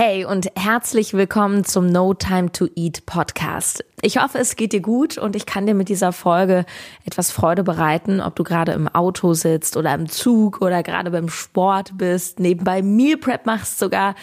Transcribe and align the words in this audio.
Hey 0.00 0.24
und 0.24 0.52
herzlich 0.54 1.12
willkommen 1.12 1.64
zum 1.64 1.90
No 1.90 2.14
Time 2.14 2.52
to 2.52 2.68
Eat 2.76 3.04
Podcast. 3.04 3.84
Ich 4.00 4.22
hoffe, 4.22 4.38
es 4.38 4.54
geht 4.54 4.72
dir 4.72 4.80
gut 4.80 5.18
und 5.18 5.34
ich 5.34 5.44
kann 5.44 5.66
dir 5.66 5.74
mit 5.74 5.88
dieser 5.88 6.12
Folge 6.12 6.66
etwas 7.04 7.32
Freude 7.32 7.64
bereiten, 7.64 8.20
ob 8.20 8.36
du 8.36 8.44
gerade 8.44 8.70
im 8.70 8.86
Auto 8.86 9.34
sitzt 9.34 9.76
oder 9.76 9.92
im 9.92 10.08
Zug 10.08 10.62
oder 10.62 10.84
gerade 10.84 11.10
beim 11.10 11.28
Sport 11.28 11.98
bist, 11.98 12.38
nebenbei 12.38 12.80
Meal 12.80 13.16
Prep 13.16 13.44
machst 13.44 13.80
sogar. 13.80 14.14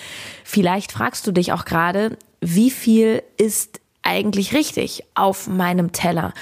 Vielleicht 0.45 0.93
fragst 0.93 1.27
du 1.27 1.33
dich 1.33 1.51
auch 1.51 1.65
gerade, 1.65 2.17
wie 2.39 2.71
viel 2.71 3.21
ist 3.35 3.81
eigentlich 4.01 4.53
richtig 4.53 5.03
auf 5.13 5.49
meinem 5.49 5.91
Teller? 5.91 6.33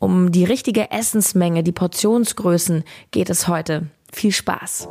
Um 0.00 0.32
die 0.32 0.44
richtige 0.44 0.90
Essensmenge, 0.90 1.62
die 1.62 1.72
Portionsgrößen 1.72 2.84
geht 3.10 3.30
es 3.30 3.48
heute. 3.48 3.86
Viel 4.12 4.32
Spaß. 4.32 4.86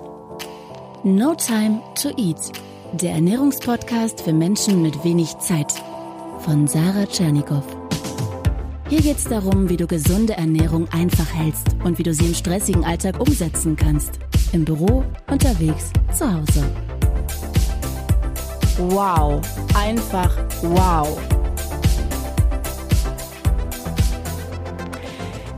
No 1.03 1.35
Time 1.35 1.83
to 1.93 2.09
Eat 2.17 2.51
der 2.93 3.13
Ernährungspodcast 3.13 4.21
für 4.21 4.33
Menschen 4.33 4.81
mit 4.81 5.03
wenig 5.03 5.37
Zeit 5.37 5.71
von 6.39 6.67
Sarah 6.67 7.05
Tschernikow. 7.05 7.63
Hier 8.89 9.01
geht 9.01 9.17
es 9.17 9.23
darum, 9.23 9.69
wie 9.69 9.77
du 9.77 9.87
gesunde 9.87 10.33
Ernährung 10.33 10.89
einfach 10.91 11.33
hältst 11.33 11.67
und 11.85 11.97
wie 11.97 12.03
du 12.03 12.13
sie 12.13 12.25
im 12.25 12.33
stressigen 12.33 12.83
Alltag 12.83 13.19
umsetzen 13.19 13.77
kannst. 13.77 14.19
Im 14.51 14.65
Büro, 14.65 15.05
unterwegs, 15.29 15.91
zu 16.13 16.25
Hause. 16.25 16.63
Wow, 18.77 19.41
einfach 19.73 20.35
wow. 20.61 21.17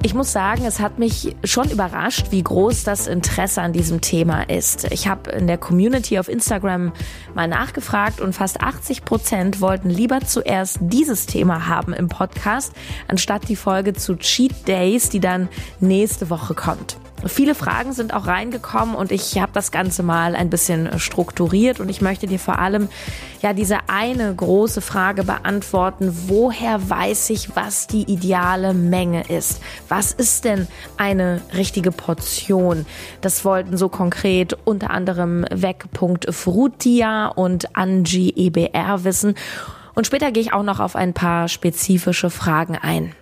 Ich 0.06 0.14
muss 0.14 0.34
sagen, 0.34 0.66
es 0.66 0.82
hat 0.82 1.00
mich 1.00 1.34
schon 1.46 1.70
überrascht, 1.70 2.28
wie 2.32 2.44
groß 2.44 2.84
das 2.84 3.08
Interesse 3.08 3.62
an 3.62 3.72
diesem 3.72 4.02
Thema 4.02 4.44
ist. 4.50 4.92
Ich 4.92 5.08
habe 5.08 5.32
in 5.32 5.48
der 5.48 5.58
Community 5.58 6.20
auf 6.20 6.28
Instagram 6.28 6.92
mal 7.36 7.48
nachgefragt 7.48 8.22
und 8.22 8.34
fast 8.34 8.62
80 8.62 9.06
Prozent 9.06 9.62
wollten 9.62 9.90
lieber 9.90 10.22
zuerst 10.22 10.78
dieses 10.82 11.26
Thema 11.26 11.68
haben 11.68 11.94
im 11.94 12.08
Podcast, 12.08 12.74
anstatt 13.08 13.50
die 13.50 13.56
Folge 13.56 13.94
zu 13.94 14.16
Cheat 14.16 14.68
Days, 14.68 15.10
die 15.10 15.20
dann 15.20 15.50
nächste 15.80 16.30
Woche 16.30 16.54
kommt. 16.54 16.98
Viele 17.26 17.56
Fragen 17.56 17.94
sind 17.94 18.14
auch 18.14 18.28
reingekommen 18.28 18.96
und 18.96 19.12
ich 19.12 19.40
habe 19.40 19.52
das 19.54 19.72
Ganze 19.72 20.04
mal 20.04 20.36
ein 20.36 20.50
bisschen 20.50 21.00
strukturiert 21.00 21.80
und 21.80 21.90
ich 21.90 22.02
möchte 22.02 22.28
dir 22.28 22.40
vor 22.40 22.60
allem 22.60 22.90
ja 23.42 23.54
diese 23.54 23.78
eine 23.88 24.34
große 24.34 24.82
Frage 24.82 25.24
beantworten, 25.24 26.14
woher 26.28 26.90
weiß 26.90 27.30
ich, 27.30 27.56
was 27.56 27.88
die 27.88 28.04
ideale 28.12 28.74
Menge 28.74 29.30
ist? 29.30 29.62
Was 29.88 30.12
ist 30.12 30.46
denn 30.46 30.68
eine 30.98 31.42
richtige 31.56 31.92
Portion? 31.92 32.86
Das 33.22 33.46
wollten 33.46 33.78
so 33.78 33.90
konkret 33.90 34.58
unter 34.66 34.92
anderem 34.92 35.46
Weg.frutia 35.52 37.28
und 37.28 37.76
Angie 37.76 38.34
EBR 38.36 39.04
wissen. 39.04 39.36
Und 39.96 40.08
später 40.08 40.32
gehe 40.32 40.42
ich 40.42 40.54
auch 40.54 40.64
noch 40.64 40.80
auf 40.80 40.96
ein 40.96 41.14
paar 41.14 41.48
spezifische 41.48 42.30
Fragen 42.30 42.78
ein. 42.78 43.14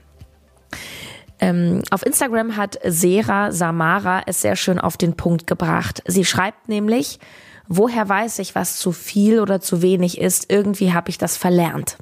Ähm, 1.41 1.81
auf 1.89 2.05
Instagram 2.05 2.55
hat 2.55 2.79
Sera 2.85 3.51
Samara 3.51 4.21
es 4.27 4.41
sehr 4.41 4.55
schön 4.55 4.79
auf 4.79 4.95
den 4.95 5.17
Punkt 5.17 5.47
gebracht. 5.47 6.03
Sie 6.05 6.23
schreibt 6.23 6.69
nämlich, 6.69 7.19
woher 7.67 8.07
weiß 8.07 8.39
ich, 8.39 8.53
was 8.53 8.77
zu 8.77 8.91
viel 8.91 9.39
oder 9.39 9.59
zu 9.59 9.81
wenig 9.81 10.19
ist? 10.19 10.51
Irgendwie 10.51 10.93
habe 10.93 11.09
ich 11.09 11.17
das 11.17 11.37
verlernt. 11.37 11.97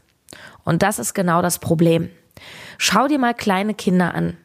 Und 0.66 0.84
das 0.84 1.00
ist 1.00 1.14
genau 1.14 1.42
das 1.42 1.60
Problem. 1.60 2.10
Schau 2.78 3.08
dir 3.08 3.18
mal 3.18 3.34
kleine 3.34 3.74
Kinder 3.74 4.14
an. 4.14 4.38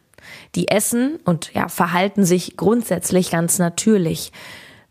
Die 0.55 0.69
essen 0.69 1.19
und 1.25 1.53
ja, 1.55 1.69
verhalten 1.69 2.25
sich 2.25 2.57
grundsätzlich 2.57 3.31
ganz 3.31 3.59
natürlich. 3.59 4.33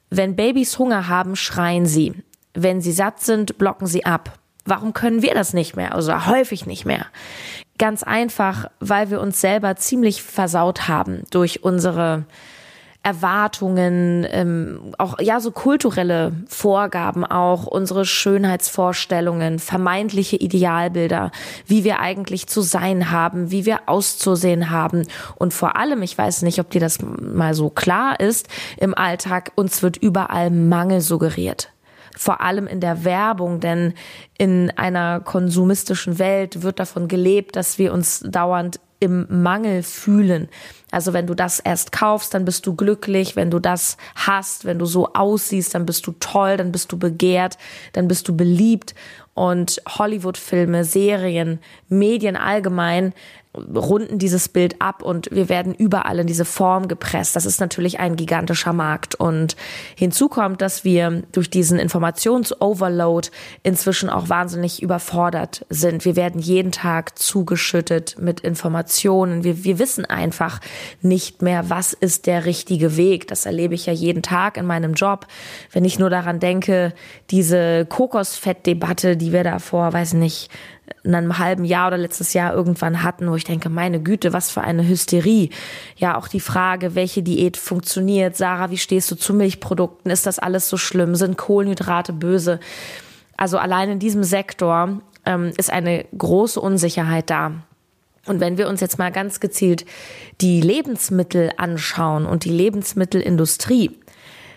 Wenn 0.09 0.35
Babys 0.35 0.77
Hunger 0.77 1.07
haben, 1.07 1.35
schreien 1.35 1.85
sie. 1.85 2.13
Wenn 2.53 2.81
sie 2.81 2.91
satt 2.91 3.21
sind, 3.21 3.57
blocken 3.57 3.87
sie 3.87 4.05
ab. 4.05 4.37
Warum 4.65 4.93
können 4.93 5.21
wir 5.21 5.33
das 5.33 5.53
nicht 5.53 5.75
mehr? 5.75 5.95
Also 5.95 6.27
häufig 6.27 6.65
nicht 6.65 6.85
mehr. 6.85 7.07
Ganz 7.83 8.01
einfach, 8.01 8.67
weil 8.79 9.09
wir 9.09 9.19
uns 9.19 9.41
selber 9.41 9.75
ziemlich 9.75 10.23
versaut 10.23 10.87
haben 10.87 11.23
durch 11.31 11.65
unsere 11.65 12.23
Erwartungen, 13.03 14.25
ähm, 14.31 14.93
auch 14.97 15.19
ja 15.19 15.41
so 15.41 15.51
kulturelle 15.51 16.31
Vorgaben 16.47 17.25
auch, 17.25 17.67
unsere 17.67 18.05
Schönheitsvorstellungen, 18.05 19.59
vermeintliche 19.59 20.37
Idealbilder, 20.37 21.31
wie 21.67 21.83
wir 21.83 21.99
eigentlich 21.99 22.47
zu 22.47 22.61
sein 22.61 23.11
haben, 23.11 23.51
wie 23.51 23.65
wir 23.65 23.89
auszusehen 23.89 24.69
haben. 24.69 25.05
Und 25.35 25.53
vor 25.53 25.75
allem, 25.75 26.03
ich 26.03 26.17
weiß 26.17 26.43
nicht, 26.43 26.59
ob 26.59 26.69
dir 26.69 26.79
das 26.79 26.99
mal 27.01 27.53
so 27.53 27.69
klar 27.69 28.17
ist, 28.17 28.47
im 28.77 28.93
Alltag 28.97 29.51
uns 29.55 29.83
wird 29.83 29.97
überall 29.97 30.51
Mangel 30.51 31.01
suggeriert 31.01 31.73
vor 32.15 32.41
allem 32.41 32.67
in 32.67 32.79
der 32.79 33.03
Werbung, 33.03 33.59
denn 33.59 33.93
in 34.37 34.71
einer 34.75 35.19
konsumistischen 35.19 36.19
Welt 36.19 36.61
wird 36.61 36.79
davon 36.79 37.07
gelebt, 37.07 37.55
dass 37.55 37.77
wir 37.77 37.93
uns 37.93 38.19
dauernd 38.19 38.79
im 39.03 39.27
Mangel 39.29 39.83
fühlen. 39.83 40.47
Also 40.89 41.11
wenn 41.11 41.27
du 41.27 41.33
das 41.33 41.59
erst 41.59 41.91
kaufst, 41.91 42.33
dann 42.33 42.45
bist 42.45 42.65
du 42.65 42.73
glücklich. 42.73 43.35
Wenn 43.35 43.51
du 43.51 43.59
das 43.59 43.97
hast, 44.15 44.63
wenn 44.63 44.79
du 44.79 44.85
so 44.85 45.11
aussiehst, 45.13 45.75
dann 45.75 45.85
bist 45.85 46.07
du 46.07 46.13
toll, 46.19 46.55
dann 46.55 46.71
bist 46.71 46.91
du 46.91 46.97
begehrt, 46.97 47.57
dann 47.91 48.07
bist 48.07 48.29
du 48.29 48.37
beliebt. 48.37 48.95
Und 49.33 49.81
Hollywood-Filme, 49.89 50.85
Serien, 50.85 51.59
Medien 51.89 52.37
allgemein 52.37 53.13
runden 53.55 54.17
dieses 54.17 54.49
Bild 54.49 54.81
ab 54.81 55.03
und 55.03 55.29
wir 55.31 55.47
werden 55.47 55.75
überall 55.75 56.19
in 56.19 56.27
diese 56.27 56.45
Form 56.45 56.87
gepresst. 56.87 57.35
Das 57.35 57.45
ist 57.45 57.59
natürlich 57.59 57.99
ein 57.99 58.15
gigantischer 58.15 58.73
Markt. 58.73 59.13
Und 59.13 59.55
hinzu 59.95 60.27
kommt, 60.27 60.61
dass 60.61 60.83
wir 60.83 61.23
durch 61.31 61.51
diesen 61.51 61.77
Informationsoverload 61.77 63.29
inzwischen 63.61 64.09
auch 64.09 64.29
wahnsinnig 64.29 64.81
überfordert 64.81 65.65
sind. 65.69 66.03
Wir 66.03 66.15
werden 66.15 66.41
jeden 66.41 66.71
Tag 66.71 67.19
zugeschüttet 67.19 68.15
mit 68.19 68.39
Informationen. 68.39 69.43
Wir, 69.43 69.63
wir 69.63 69.77
wissen 69.77 70.05
einfach 70.05 70.59
nicht 71.01 71.43
mehr, 71.43 71.69
was 71.69 71.93
ist 71.93 72.25
der 72.25 72.45
richtige 72.45 72.97
Weg. 72.97 73.27
Das 73.27 73.45
erlebe 73.45 73.75
ich 73.75 73.85
ja 73.85 73.93
jeden 73.93 74.23
Tag 74.23 74.57
in 74.57 74.65
meinem 74.65 74.93
Job. 74.93 75.27
Wenn 75.71 75.85
ich 75.85 75.99
nur 75.99 76.09
daran 76.09 76.39
denke, 76.39 76.93
diese 77.29 77.85
Kokosfettdebatte, 77.85 79.15
die 79.15 79.31
wir 79.31 79.43
da 79.43 79.59
vor, 79.59 79.93
weiß 79.93 80.13
nicht, 80.13 80.49
in 81.03 81.15
einem 81.15 81.37
halben 81.37 81.65
Jahr 81.65 81.87
oder 81.87 81.97
letztes 81.97 82.33
Jahr 82.33 82.53
irgendwann 82.53 83.03
hatten, 83.03 83.29
wo 83.29 83.35
ich 83.35 83.43
denke, 83.43 83.69
meine 83.69 84.01
Güte, 84.01 84.33
was 84.33 84.51
für 84.51 84.61
eine 84.61 84.87
Hysterie. 84.87 85.49
Ja, 85.95 86.17
auch 86.17 86.27
die 86.27 86.39
Frage, 86.39 86.95
welche 86.95 87.23
Diät 87.23 87.57
funktioniert. 87.57 88.35
Sarah, 88.35 88.69
wie 88.69 88.77
stehst 88.77 89.11
du 89.11 89.15
zu 89.15 89.33
Milchprodukten? 89.33 90.11
Ist 90.11 90.25
das 90.25 90.39
alles 90.39 90.69
so 90.69 90.77
schlimm? 90.77 91.15
Sind 91.15 91.37
Kohlenhydrate 91.37 92.13
böse? 92.13 92.59
Also 93.37 93.57
allein 93.57 93.89
in 93.89 93.99
diesem 93.99 94.23
Sektor 94.23 95.01
ähm, 95.25 95.51
ist 95.57 95.71
eine 95.71 96.05
große 96.17 96.59
Unsicherheit 96.59 97.29
da. 97.29 97.51
Und 98.25 98.39
wenn 98.39 98.57
wir 98.57 98.69
uns 98.69 98.79
jetzt 98.79 98.97
mal 98.97 99.11
ganz 99.11 99.39
gezielt 99.39 99.85
die 100.39 100.61
Lebensmittel 100.61 101.51
anschauen 101.57 102.25
und 102.25 102.45
die 102.45 102.51
Lebensmittelindustrie, 102.51 103.91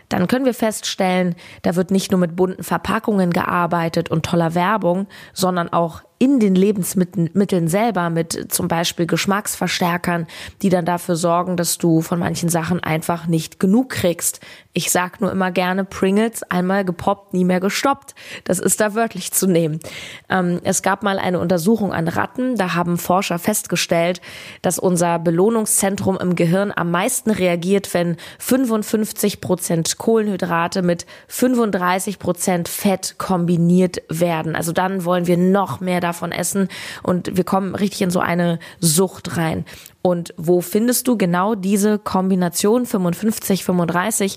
dann 0.09 0.29
können 0.29 0.45
wir 0.45 0.55
feststellen, 0.55 1.35
da 1.63 1.75
wird 1.75 1.91
nicht 1.91 2.13
nur 2.13 2.21
mit 2.21 2.37
bunten 2.37 2.63
Verpackungen 2.63 3.33
gearbeitet 3.33 4.09
und 4.09 4.25
toller 4.25 4.55
Werbung, 4.55 5.09
sondern 5.33 5.73
auch 5.73 6.03
in 6.19 6.41
den 6.41 6.55
Lebensmitteln 6.55 7.69
selber 7.69 8.09
mit 8.09 8.53
zum 8.53 8.69
Beispiel 8.69 9.07
Geschmacksverstärkern, 9.07 10.27
die 10.63 10.71
dann 10.71 10.87
dafür 10.87 11.17
sorgen, 11.17 11.57
dass 11.57 11.79
du 11.79 12.01
von 12.01 12.19
manchen 12.19 12.49
Sachen 12.49 12.83
einfach 12.83 13.27
nicht 13.27 13.61
genug 13.61 13.91
kriegst. 13.91 14.41
Ich 14.77 14.91
sag 14.91 15.23
nur 15.23 15.33
immer 15.33 15.53
gerne 15.53 15.87
Pringles, 15.87 16.43
einmal 16.43 16.85
gepoppt, 16.85 17.33
nie 17.33 17.47
mehr 17.47 17.61
gestoppt. 17.61 18.15
Das 18.45 18.59
ist 18.59 18.79
da 18.79 18.95
wörtlich 18.95 19.33
zu 19.33 19.47
nehmen. 19.47 19.81
Ähm, 20.29 20.61
es 20.65 20.83
gab 20.83 21.03
mal 21.03 21.19
eine 21.19 21.41
Untersuchung 21.41 21.95
an 21.95 22.09
Ratten, 22.09 22.57
da 22.57 22.75
haben 22.75 22.99
Forscher 22.99 23.39
festgestellt, 23.39 24.21
dass 24.61 24.79
unser 24.79 25.19
Belohnungszentrum 25.19 26.19
im 26.19 26.37
Gehirn 26.37 26.75
am 26.77 26.91
meisten 26.91 27.31
reagiert, 27.31 27.95
wenn 27.95 28.19
55 28.39 29.41
Prozent 29.41 29.97
Kohlenhydrate 29.97 30.83
mit 30.83 31.07
35 31.29 32.19
Prozent 32.19 32.69
Fett 32.69 33.15
kombiniert 33.17 34.03
werden. 34.11 34.55
Also 34.55 34.73
dann 34.73 35.07
wollen 35.07 35.27
wir 35.27 35.39
noch 35.39 35.81
mehr 35.81 36.01
davon 36.01 36.33
essen 36.33 36.69
und 37.03 37.35
wir 37.35 37.45
kommen 37.45 37.75
richtig 37.75 38.03
in 38.03 38.11
so 38.11 38.21
eine 38.21 38.59
Sucht 38.81 39.39
rein. 39.39 39.65
Und 40.07 40.35
wo 40.37 40.61
findest 40.61 41.09
du 41.09 41.19
genau 41.19 41.57
diese 41.57 41.99
Kombination 41.99 42.87
55, 42.87 43.65
35? 43.65 44.37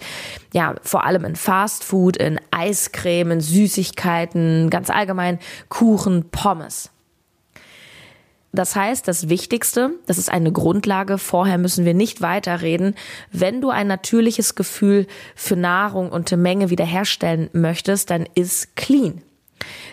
Ja, 0.51 0.74
vor 0.81 1.06
allem 1.06 1.25
in 1.25 1.36
Fast 1.36 1.83
Food, 1.83 2.18
in 2.18 2.42
Eiscreme, 2.50 3.39
Süßigkeiten, 3.39 4.71
ganz 4.71 4.89
allgemein 4.89 5.38
Kuchen, 5.69 6.31
Pommes. 6.31 6.89
Das 8.51 8.75
heißt, 8.75 9.07
das 9.07 9.30
Wichtigste, 9.30 9.92
das 10.07 10.18
ist 10.18 10.31
eine 10.31 10.51
Grundlage, 10.51 11.19
vorher 11.19 11.60
müssen 11.60 11.86
wir 11.86 11.94
nicht 11.94 12.21
weiterreden. 12.21 12.95
Wenn 13.31 13.62
du 13.62 13.69
ein 13.69 13.86
natürliches 13.86 14.56
Gefühl 14.56 15.06
für 15.36 15.56
Nahrung 15.56 16.10
und 16.10 16.36
Menge 16.36 16.71
wiederherstellen 16.71 17.51
möchtest, 17.54 18.10
dann 18.10 18.25
ist 18.33 18.75
clean. 18.75 19.21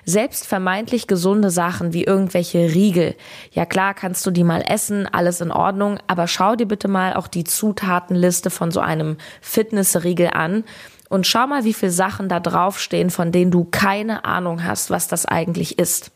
Selbst 0.04 0.46
vermeintlich 0.46 1.06
gesunde 1.06 1.50
Sachen 1.50 1.92
wie 1.92 2.04
irgendwelche 2.04 2.74
Riegel. 2.74 3.14
Ja 3.52 3.66
klar, 3.66 3.94
kannst 3.94 4.24
du 4.26 4.30
die 4.30 4.44
mal 4.44 4.62
essen, 4.66 5.06
alles 5.06 5.40
in 5.40 5.50
Ordnung, 5.50 5.98
aber 6.06 6.26
schau 6.26 6.56
dir 6.56 6.66
bitte 6.66 6.88
mal 6.88 7.14
auch 7.14 7.28
die 7.28 7.44
Zutatenliste 7.44 8.50
von 8.50 8.70
so 8.70 8.80
einem 8.80 9.16
Fitnessriegel 9.40 10.28
an 10.28 10.64
und 11.08 11.26
schau 11.26 11.46
mal, 11.46 11.64
wie 11.64 11.74
viele 11.74 11.92
Sachen 11.92 12.28
da 12.28 12.40
draufstehen, 12.40 13.10
von 13.10 13.32
denen 13.32 13.50
du 13.50 13.64
keine 13.64 14.24
Ahnung 14.24 14.64
hast, 14.64 14.90
was 14.90 15.08
das 15.08 15.26
eigentlich 15.26 15.78
ist. 15.78 16.10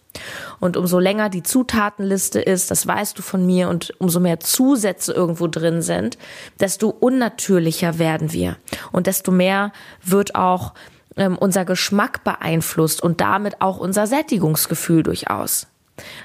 Und 0.58 0.76
umso 0.76 0.98
länger 0.98 1.28
die 1.28 1.44
Zutatenliste 1.44 2.40
ist, 2.40 2.70
das 2.70 2.86
weißt 2.86 3.16
du 3.16 3.22
von 3.22 3.46
mir, 3.46 3.68
und 3.68 3.94
umso 3.98 4.18
mehr 4.18 4.40
Zusätze 4.40 5.12
irgendwo 5.12 5.46
drin 5.46 5.82
sind, 5.82 6.18
desto 6.58 6.88
unnatürlicher 6.88 7.98
werden 7.98 8.32
wir. 8.32 8.56
Und 8.90 9.06
desto 9.06 9.30
mehr 9.30 9.72
wird 10.02 10.34
auch 10.34 10.74
ähm, 11.16 11.36
unser 11.36 11.64
Geschmack 11.64 12.24
beeinflusst 12.24 13.02
und 13.02 13.20
damit 13.20 13.60
auch 13.60 13.78
unser 13.78 14.06
Sättigungsgefühl 14.06 15.02
durchaus. 15.02 15.66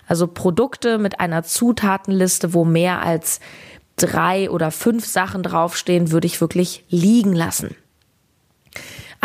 Also 0.08 0.28
Produkte 0.28 0.98
mit 0.98 1.20
einer 1.20 1.44
Zutatenliste, 1.44 2.54
wo 2.54 2.66
mehr 2.66 3.02
als 3.02 3.40
drei 3.98 4.50
oder 4.50 4.72
fünf 4.72 5.06
Sachen 5.06 5.44
draufstehen, 5.44 6.12
würde 6.12 6.28
ich 6.28 6.42
wirklich 6.42 6.86
liegen 6.90 7.34
lassen. 7.34 7.76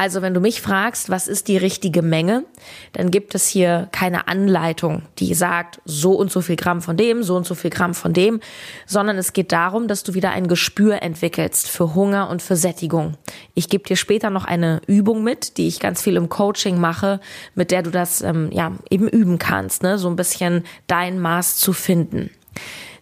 Also 0.01 0.23
wenn 0.23 0.33
du 0.33 0.41
mich 0.41 0.63
fragst, 0.63 1.11
was 1.11 1.29
ist 1.29 1.47
die 1.47 1.59
richtige 1.59 2.01
Menge, 2.01 2.47
dann 2.95 3.11
gibt 3.11 3.35
es 3.35 3.47
hier 3.47 3.91
keine 3.93 4.29
Anleitung, 4.29 5.03
die 5.19 5.35
sagt, 5.35 5.83
so 5.85 6.15
und 6.15 6.33
so 6.33 6.41
viel 6.41 6.57
Gramm 6.57 6.81
von 6.81 6.97
dem, 6.97 7.23
so 7.23 7.37
und 7.37 7.47
so 7.47 7.55
viel 7.55 7.69
Gramm 7.69 7.93
von 7.93 8.15
dem, 8.15 8.41
sondern 8.87 9.19
es 9.19 9.35
geht 9.35 9.53
darum, 9.53 9.89
dass 9.89 10.03
du 10.03 10.15
wieder 10.15 10.31
ein 10.31 10.49
Gespür 10.49 11.03
entwickelst 11.03 11.69
für 11.69 11.95
Hunger 11.95 12.31
und 12.31 12.41
für 12.41 12.57
Sättigung. 12.57 13.19
Ich 13.53 13.69
gebe 13.69 13.85
dir 13.85 13.97
später 13.97 14.31
noch 14.31 14.47
eine 14.47 14.81
Übung 14.87 15.23
mit, 15.23 15.59
die 15.59 15.69
ich 15.69 15.81
ganz 15.81 16.01
viel 16.01 16.17
im 16.17 16.31
Coaching 16.31 16.81
mache, 16.81 17.21
mit 17.55 17.71
der 17.71 17.83
du 17.83 17.91
das 17.91 18.23
ähm, 18.23 18.49
ja 18.53 18.73
eben 18.89 19.07
üben 19.07 19.39
kannst, 19.39 19.83
ne? 19.83 19.99
so 19.99 20.09
ein 20.09 20.17
bisschen 20.17 20.65
dein 20.87 21.21
Maß 21.21 21.59
zu 21.59 21.75
finden. 21.75 22.31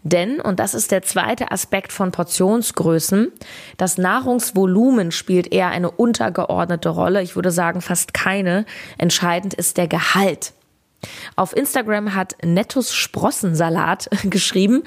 Denn, 0.08 0.40
und 0.40 0.58
das 0.58 0.74
ist 0.74 0.90
der 0.90 1.02
zweite 1.02 1.50
Aspekt 1.50 1.92
von 1.92 2.12
Portionsgrößen, 2.12 3.32
das 3.76 3.98
Nahrungsvolumen 3.98 5.12
spielt 5.12 5.52
eher 5.52 5.68
eine 5.68 5.90
untergeordnete 5.90 6.88
Rolle. 6.88 7.22
Ich 7.22 7.36
würde 7.36 7.50
sagen 7.50 7.80
fast 7.80 8.14
keine. 8.14 8.64
Entscheidend 8.96 9.54
ist 9.54 9.76
der 9.76 9.88
Gehalt. 9.88 10.52
Auf 11.36 11.56
Instagram 11.56 12.14
hat 12.14 12.36
Nettus 12.42 12.92
Sprossensalat 12.92 14.08
geschrieben, 14.24 14.82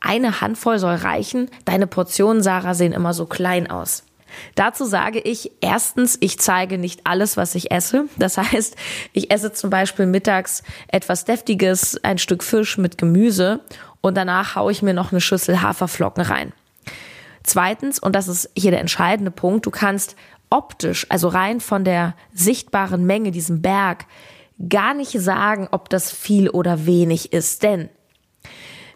eine 0.00 0.40
Handvoll 0.40 0.78
soll 0.78 0.94
reichen. 0.94 1.50
Deine 1.64 1.86
Portionen, 1.86 2.42
Sarah, 2.42 2.74
sehen 2.74 2.92
immer 2.92 3.14
so 3.14 3.26
klein 3.26 3.68
aus. 3.68 4.05
Dazu 4.54 4.84
sage 4.84 5.20
ich 5.20 5.52
erstens, 5.60 6.16
ich 6.20 6.38
zeige 6.38 6.78
nicht 6.78 7.00
alles, 7.04 7.36
was 7.36 7.54
ich 7.54 7.70
esse. 7.70 8.08
Das 8.16 8.38
heißt, 8.38 8.76
ich 9.12 9.30
esse 9.30 9.52
zum 9.52 9.70
Beispiel 9.70 10.06
mittags 10.06 10.62
etwas 10.88 11.24
Deftiges, 11.24 12.02
ein 12.02 12.18
Stück 12.18 12.42
Fisch 12.42 12.78
mit 12.78 12.98
Gemüse 12.98 13.60
und 14.00 14.16
danach 14.16 14.56
haue 14.56 14.72
ich 14.72 14.82
mir 14.82 14.94
noch 14.94 15.12
eine 15.12 15.20
Schüssel 15.20 15.62
Haferflocken 15.62 16.22
rein. 16.22 16.52
Zweitens, 17.42 17.98
und 17.98 18.16
das 18.16 18.28
ist 18.28 18.50
hier 18.56 18.72
der 18.72 18.80
entscheidende 18.80 19.30
Punkt, 19.30 19.66
du 19.66 19.70
kannst 19.70 20.16
optisch, 20.50 21.06
also 21.08 21.28
rein 21.28 21.60
von 21.60 21.84
der 21.84 22.14
sichtbaren 22.32 23.04
Menge, 23.06 23.30
diesem 23.30 23.62
Berg, 23.62 24.06
gar 24.68 24.94
nicht 24.94 25.12
sagen, 25.12 25.68
ob 25.70 25.88
das 25.88 26.10
viel 26.10 26.48
oder 26.48 26.86
wenig 26.86 27.32
ist. 27.32 27.62
Denn 27.62 27.88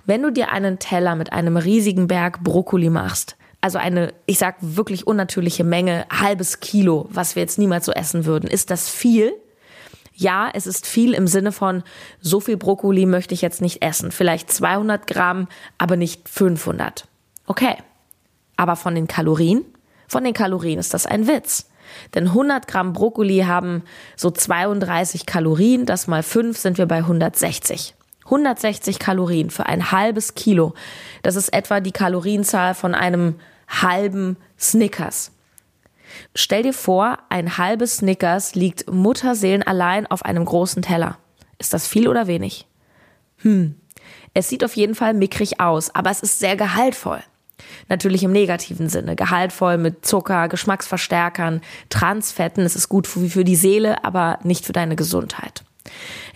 wenn 0.05 0.23
du 0.23 0.32
dir 0.32 0.50
einen 0.50 0.79
Teller 0.79 1.15
mit 1.15 1.32
einem 1.32 1.56
riesigen 1.56 2.09
Berg 2.09 2.43
Brokkoli 2.43 2.91
machst, 2.91 3.37
also 3.61 3.79
eine, 3.79 4.15
ich 4.27 4.39
sag 4.39 4.57
wirklich 4.61 5.07
unnatürliche 5.07 5.65
Menge, 5.65 6.07
halbes 6.11 6.61
Kilo, 6.61 7.09
was 7.11 7.37
wir 7.37 7.43
jetzt 7.43 7.59
niemals 7.59 7.87
so 7.87 7.93
essen 7.93 8.25
würden, 8.25 8.49
ist 8.49 8.71
das 8.71 8.89
viel? 8.89 9.33
ja, 10.21 10.51
es 10.53 10.67
ist 10.67 10.87
viel 10.87 11.15
im 11.15 11.27
Sinne 11.27 11.51
von, 11.51 11.83
so 12.21 12.41
viel 12.41 12.59
Brokkoli 12.59 13.07
möchte 13.07 13.33
ich 13.33 13.41
jetzt 13.41 13.62
nicht 13.62 13.83
essen. 13.83 14.12
Vielleicht 14.12 14.53
200 14.53 15.07
Gramm, 15.07 15.49
aber 15.79 15.97
nicht 15.97 16.29
500. 16.29 17.09
Okay. 17.47 17.77
Aber 18.57 18.77
von 18.77 18.95
den 18.95 19.07
Kalorien? 19.07 19.65
Von 20.09 20.25
den 20.25 20.35
Kalorien 20.35 20.79
ist 20.79 20.93
das 20.93 21.06
ein 21.06 21.27
Witz. 21.27 21.71
Denn 22.15 22.29
100 22.29 22.69
Gramm 22.69 22.93
Brokkoli 22.93 23.41
haben 23.47 23.83
so 24.15 24.31
32 24.31 25.25
Kalorien. 25.25 25.87
Das 25.87 26.06
mal 26.06 26.23
5 26.23 26.59
sind 26.59 26.77
wir 26.77 26.87
bei 26.87 26.99
160. 26.99 27.95
160 28.31 28.99
Kalorien 28.99 29.50
für 29.50 29.67
ein 29.67 29.91
halbes 29.91 30.35
Kilo. 30.35 30.75
Das 31.23 31.37
ist 31.37 31.53
etwa 31.53 31.81
die 31.81 31.93
Kalorienzahl 31.93 32.75
von 32.75 32.94
einem 32.94 33.41
halben 33.69 34.37
Snickers. 34.59 35.32
Stell 36.35 36.62
dir 36.62 36.73
vor, 36.73 37.19
ein 37.29 37.59
halbes 37.59 37.99
Snickers 37.99 38.55
liegt 38.55 38.91
Mutterseelen 38.91 39.62
allein 39.62 40.06
auf 40.06 40.25
einem 40.25 40.44
großen 40.44 40.82
Teller. 40.82 41.19
Ist 41.59 41.73
das 41.73 41.87
viel 41.87 42.09
oder 42.09 42.27
wenig? 42.27 42.67
Hm. 43.38 43.77
Es 44.32 44.49
sieht 44.49 44.65
auf 44.65 44.77
jeden 44.77 44.94
Fall 44.94 45.12
mickrig 45.12 45.61
aus, 45.61 45.94
aber 45.94 46.11
es 46.11 46.21
ist 46.21 46.38
sehr 46.38 46.56
gehaltvoll. 46.56 47.21
Natürlich 47.88 48.23
im 48.23 48.32
negativen 48.32 48.88
Sinne. 48.88 49.17
Gehaltvoll 49.17 49.77
mit 49.77 50.06
Zucker, 50.06 50.49
Geschmacksverstärkern, 50.49 51.61
Transfetten. 51.88 52.65
Es 52.65 52.77
ist 52.77 52.88
gut 52.88 53.06
für 53.06 53.44
die 53.44 53.56
Seele, 53.56 54.05
aber 54.05 54.38
nicht 54.43 54.65
für 54.65 54.73
deine 54.73 54.97
Gesundheit. 54.97 55.65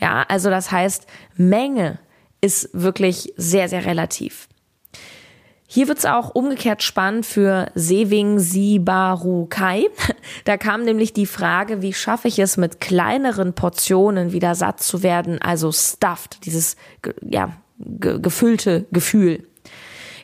Ja, 0.01 0.25
also 0.29 0.51
das 0.51 0.71
heißt, 0.71 1.07
Menge 1.37 1.99
ist 2.41 2.69
wirklich 2.73 3.33
sehr, 3.37 3.69
sehr 3.69 3.87
relativ. 3.87 4.49
Hier 5.67 5.89
wird's 5.89 6.05
auch 6.05 6.35
umgekehrt 6.35 6.83
spannend 6.83 7.27
für 7.27 7.71
Sewing 7.75 8.39
Sibarukai. 8.39 9.89
Da 10.45 10.57
kam 10.57 10.85
nämlich 10.85 11.13
die 11.13 11.27
Frage, 11.27 11.83
wie 11.83 11.93
schaffe 11.93 12.29
ich 12.29 12.39
es 12.39 12.57
mit 12.57 12.81
kleineren 12.81 13.55
Portionen 13.55 14.33
wieder 14.33 14.55
satt 14.55 14.81
zu 14.81 15.03
werden, 15.03 15.41
also 15.41 15.73
stuffed, 15.73 16.45
dieses 16.45 16.77
ja, 17.23 17.57
gefüllte 17.79 18.87
Gefühl. 18.93 19.49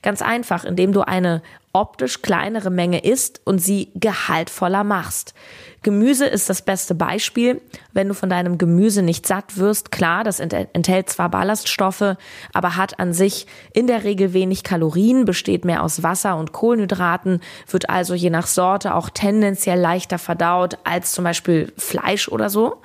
Ganz 0.03 0.23
einfach, 0.23 0.65
indem 0.65 0.93
du 0.93 1.03
eine 1.03 1.43
optisch 1.73 2.23
kleinere 2.23 2.71
Menge 2.71 3.05
isst 3.05 3.41
und 3.45 3.61
sie 3.61 3.91
gehaltvoller 3.95 4.83
machst. 4.83 5.35
Gemüse 5.83 6.27
ist 6.27 6.51
das 6.51 6.63
beste 6.63 6.95
Beispiel. 6.95 7.61
Wenn 7.93 8.09
du 8.09 8.15
von 8.15 8.29
deinem 8.29 8.59
Gemüse 8.59 9.03
nicht 9.03 9.27
satt 9.27 9.57
wirst, 9.57 9.93
klar, 9.93 10.25
das 10.25 10.41
enthält 10.41 11.09
zwar 11.09 11.31
Ballaststoffe, 11.31 12.17
aber 12.53 12.77
hat 12.77 12.99
an 12.99 13.13
sich 13.15 13.47
in 13.73 13.87
der 13.87 14.05
Regel 14.05 14.33
wenig 14.33 14.63
Kalorien, 14.63 15.25
besteht 15.25 15.65
mehr 15.65 15.83
aus 15.83 16.03
Wasser 16.03 16.37
und 16.37 16.53
Kohlenhydraten, 16.53 17.41
wird 17.69 17.89
also 17.89 18.15
je 18.15 18.31
nach 18.31 18.47
Sorte 18.47 18.95
auch 18.95 19.09
tendenziell 19.09 19.79
leichter 19.79 20.19
verdaut 20.19 20.77
als 20.85 21.13
zum 21.13 21.25
Beispiel 21.25 21.73
Fleisch 21.79 22.29
oder 22.29 22.51
so. 22.51 22.83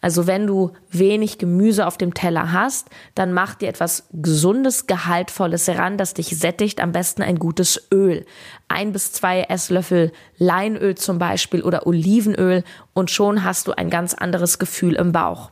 Also 0.00 0.26
wenn 0.26 0.46
du 0.46 0.72
wenig 0.90 1.38
Gemüse 1.38 1.86
auf 1.86 1.98
dem 1.98 2.14
Teller 2.14 2.52
hast, 2.52 2.88
dann 3.14 3.32
mach 3.32 3.54
dir 3.54 3.68
etwas 3.68 4.08
Gesundes, 4.12 4.86
Gehaltvolles 4.86 5.68
heran, 5.68 5.98
das 5.98 6.14
dich 6.14 6.38
sättigt. 6.38 6.80
Am 6.80 6.92
besten 6.92 7.22
ein 7.22 7.38
gutes 7.38 7.88
Öl. 7.92 8.24
Ein 8.68 8.92
bis 8.92 9.12
zwei 9.12 9.42
Esslöffel 9.42 10.12
Leinöl 10.38 10.94
zum 10.94 11.18
Beispiel 11.18 11.62
oder 11.62 11.86
Olivenöl 11.86 12.64
und 12.94 13.10
schon 13.10 13.44
hast 13.44 13.66
du 13.66 13.72
ein 13.72 13.90
ganz 13.90 14.14
anderes 14.14 14.58
Gefühl 14.58 14.94
im 14.94 15.12
Bauch. 15.12 15.50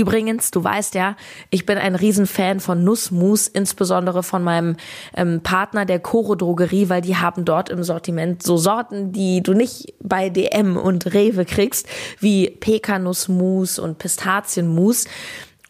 Übrigens, 0.00 0.50
du 0.50 0.64
weißt 0.64 0.94
ja, 0.94 1.14
ich 1.50 1.66
bin 1.66 1.76
ein 1.76 1.94
Riesenfan 1.94 2.60
von 2.60 2.82
Nussmus, 2.84 3.48
insbesondere 3.48 4.22
von 4.22 4.42
meinem 4.42 4.76
ähm, 5.14 5.42
Partner 5.42 5.84
der 5.84 6.00
Coro 6.00 6.36
Drogerie, 6.36 6.88
weil 6.88 7.02
die 7.02 7.16
haben 7.16 7.44
dort 7.44 7.68
im 7.68 7.82
Sortiment 7.82 8.42
so 8.42 8.56
Sorten, 8.56 9.12
die 9.12 9.42
du 9.42 9.52
nicht 9.52 9.92
bei 10.02 10.30
DM 10.30 10.78
und 10.78 11.12
Rewe 11.12 11.44
kriegst, 11.44 11.86
wie 12.18 12.48
Pekanussmus 12.48 13.78
und 13.78 13.98
Pistazienmus. 13.98 15.04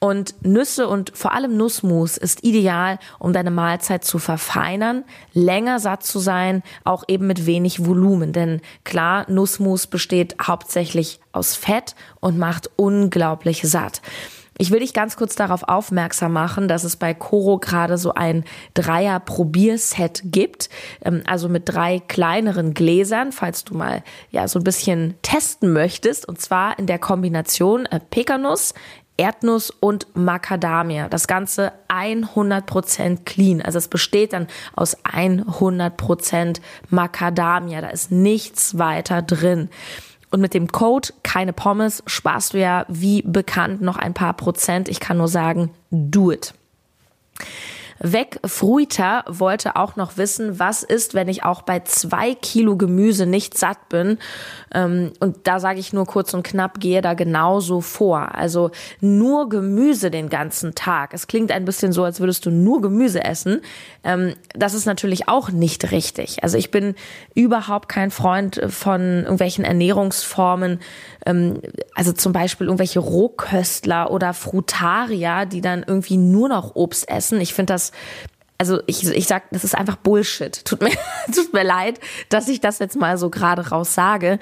Und 0.01 0.35
Nüsse 0.47 0.89
und 0.89 1.13
vor 1.15 1.33
allem 1.33 1.59
Nussmus 1.59 2.17
ist 2.17 2.43
ideal, 2.43 2.99
um 3.19 3.35
deine 3.35 3.51
Mahlzeit 3.51 4.03
zu 4.03 4.19
verfeinern, 4.19 5.05
länger 5.35 5.79
satt 5.79 6.05
zu 6.05 6.19
sein, 6.19 6.63
auch 6.85 7.05
eben 7.07 7.27
mit 7.27 7.45
wenig 7.45 7.85
Volumen. 7.85 8.33
Denn 8.33 8.63
klar, 8.85 9.27
Nussmus 9.29 9.87
besteht 9.87 10.37
hauptsächlich 10.43 11.21
aus 11.33 11.55
Fett 11.55 11.95
und 12.21 12.39
macht 12.39 12.71
unglaublich 12.77 13.61
satt. 13.63 14.01
Ich 14.61 14.71
will 14.71 14.81
dich 14.81 14.93
ganz 14.93 15.17
kurz 15.17 15.37
darauf 15.37 15.63
aufmerksam 15.69 16.35
machen, 16.35 16.69
dass 16.69 16.85
es 16.85 16.97
bei 16.97 17.15
Coro 17.15 17.57
gerade 17.59 17.97
so 17.97 18.13
ein 18.13 18.45
Dreier-Probierset 18.75 20.21
gibt, 20.25 20.69
ähm, 21.03 21.23
also 21.27 21.49
mit 21.49 21.63
drei 21.67 21.99
kleineren 21.99 22.75
Gläsern, 22.75 23.33
falls 23.33 23.65
du 23.65 23.75
mal 23.75 24.03
ja 24.31 24.49
so 24.49 24.59
ein 24.59 24.65
bisschen 24.65 25.15
testen 25.23 25.73
möchtest, 25.73 26.29
und 26.29 26.43
zwar 26.43 26.79
in 26.79 26.87
der 26.87 26.99
Kombination 26.99 27.87
äh, 27.87 28.01
Pekanuss, 28.01 28.75
Erdnuss 29.21 29.69
und 29.69 30.07
Macadamia. 30.15 31.11
Das 31.11 31.27
Ganze 31.27 31.73
100% 31.91 33.25
clean. 33.27 33.61
Also 33.61 33.77
es 33.77 33.89
besteht 33.89 34.33
dann 34.33 34.47
aus 34.75 34.97
100% 35.05 36.61
Macadamia. 36.89 37.83
Da 37.83 37.89
ist 37.89 38.11
nichts 38.11 38.79
weiter 38.79 39.21
drin. 39.21 39.69
Und 40.31 40.41
mit 40.41 40.55
dem 40.55 40.73
Code 40.73 41.11
keine 41.23 41.53
Pommes 41.53 42.03
sparst 42.07 42.55
du 42.55 42.61
ja 42.61 42.87
wie 42.89 43.21
bekannt 43.21 43.83
noch 43.83 43.99
ein 43.99 44.15
paar 44.15 44.33
Prozent. 44.33 44.89
Ich 44.89 45.01
kann 45.01 45.19
nur 45.19 45.29
sagen, 45.29 45.71
do 45.91 46.33
it. 46.33 46.55
Weg 48.03 48.41
Fruita 48.47 49.25
wollte 49.29 49.77
auch 49.77 49.95
noch 49.95 50.17
wissen, 50.17 50.59
was 50.59 50.83
ist, 50.83 51.13
wenn 51.13 51.29
ich 51.29 51.45
auch 51.45 51.61
bei 51.63 51.81
zwei 51.81 52.35
Kilo 52.35 52.77
Gemüse 52.77 53.27
nicht 53.27 53.59
satt 53.59 53.91
bin. 53.91 54.19
Ähm, 54.73 55.13
und 55.21 55.47
da 55.47 55.61
sage 55.61 55.81
ich 55.81 55.93
nur 55.93 56.07
kurz 56.07 56.33
und 56.33 56.43
knapp, 56.43 56.81
gehe 56.81 57.03
da 57.03 57.13
genauso 57.13 57.83
vor. 57.83 58.35
Also 58.35 58.71
nur 59.01 59.51
Gemüse 59.51 60.11
den 60.11 60.31
ganzen 60.31 60.75
Tag. 60.75 61.13
Es 61.13 61.27
klingt 61.27 61.53
ein 61.53 61.67
bisschen 61.67 61.93
so, 61.93 62.03
als 62.03 62.21
würdest 62.21 62.47
du 62.47 62.51
nur 62.51 62.81
Gemüse 62.81 63.23
essen. 63.23 63.61
Ähm, 64.03 64.35
das 64.55 64.73
ist 64.73 64.87
natürlich 64.87 65.29
auch 65.29 65.51
nicht 65.51 65.93
richtig. 65.93 66.43
Also 66.43 66.57
ich 66.57 66.71
bin 66.71 66.95
überhaupt 67.35 67.91
kein 67.91 68.11
Freund 68.11 68.63
von 68.69 69.01
irgendwelchen 69.01 69.65
Ernährungsformen, 69.65 70.81
ähm, 71.27 71.61
also 71.95 72.13
zum 72.13 72.33
Beispiel 72.33 72.67
irgendwelche 72.67 73.01
Rohköstler 73.01 74.11
oder 74.11 74.33
Frutarier, 74.33 75.45
die 75.45 75.61
dann 75.61 75.85
irgendwie 75.87 76.17
nur 76.17 76.49
noch 76.49 76.75
Obst 76.77 77.07
essen. 77.11 77.43
Ich 77.43 77.53
finde 77.53 77.75
das 77.75 77.90
also 78.59 78.81
ich, 78.87 79.09
ich 79.09 79.27
sag, 79.27 79.45
das 79.53 79.65
ist 79.65 79.75
einfach 79.75 79.97
Bullshit. 79.97 80.65
Tut 80.67 80.83
mir, 80.83 80.91
tut 81.35 81.53
mir 81.55 81.65
leid, 81.65 81.99
dass 82.29 82.47
ich 82.49 82.61
das 82.61 82.79
jetzt 82.79 82.97
mal 82.97 83.17
so 83.17 83.31
gerade 83.31 83.71
raus 83.71 83.95
sage. 83.95 84.39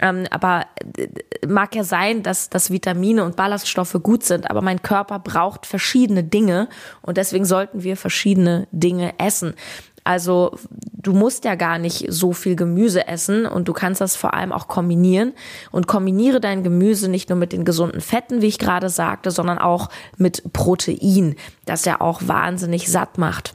Ähm, 0.00 0.26
aber 0.30 0.66
äh, 0.96 1.46
mag 1.46 1.74
ja 1.74 1.84
sein, 1.84 2.22
dass, 2.22 2.48
dass 2.48 2.70
Vitamine 2.70 3.22
und 3.22 3.36
Ballaststoffe 3.36 3.96
gut 4.02 4.24
sind, 4.24 4.50
aber 4.50 4.62
mein 4.62 4.82
Körper 4.82 5.18
braucht 5.18 5.66
verschiedene 5.66 6.24
Dinge 6.24 6.68
und 7.02 7.16
deswegen 7.16 7.44
sollten 7.44 7.82
wir 7.82 7.96
verschiedene 7.96 8.66
Dinge 8.72 9.12
essen. 9.18 9.54
Also 10.04 10.56
du 10.92 11.12
musst 11.12 11.44
ja 11.44 11.54
gar 11.54 11.78
nicht 11.78 12.06
so 12.08 12.32
viel 12.32 12.56
Gemüse 12.56 13.06
essen 13.06 13.46
und 13.46 13.68
du 13.68 13.72
kannst 13.72 14.00
das 14.00 14.16
vor 14.16 14.34
allem 14.34 14.52
auch 14.52 14.68
kombinieren 14.68 15.32
und 15.70 15.86
kombiniere 15.86 16.40
dein 16.40 16.62
Gemüse 16.62 17.08
nicht 17.08 17.28
nur 17.28 17.38
mit 17.38 17.52
den 17.52 17.64
gesunden 17.64 18.00
Fetten, 18.00 18.42
wie 18.42 18.46
ich 18.46 18.58
gerade 18.58 18.88
sagte, 18.88 19.30
sondern 19.30 19.58
auch 19.58 19.88
mit 20.16 20.52
Protein, 20.52 21.36
das 21.66 21.84
ja 21.84 22.00
auch 22.00 22.22
wahnsinnig 22.24 22.90
satt 22.90 23.18
macht. 23.18 23.54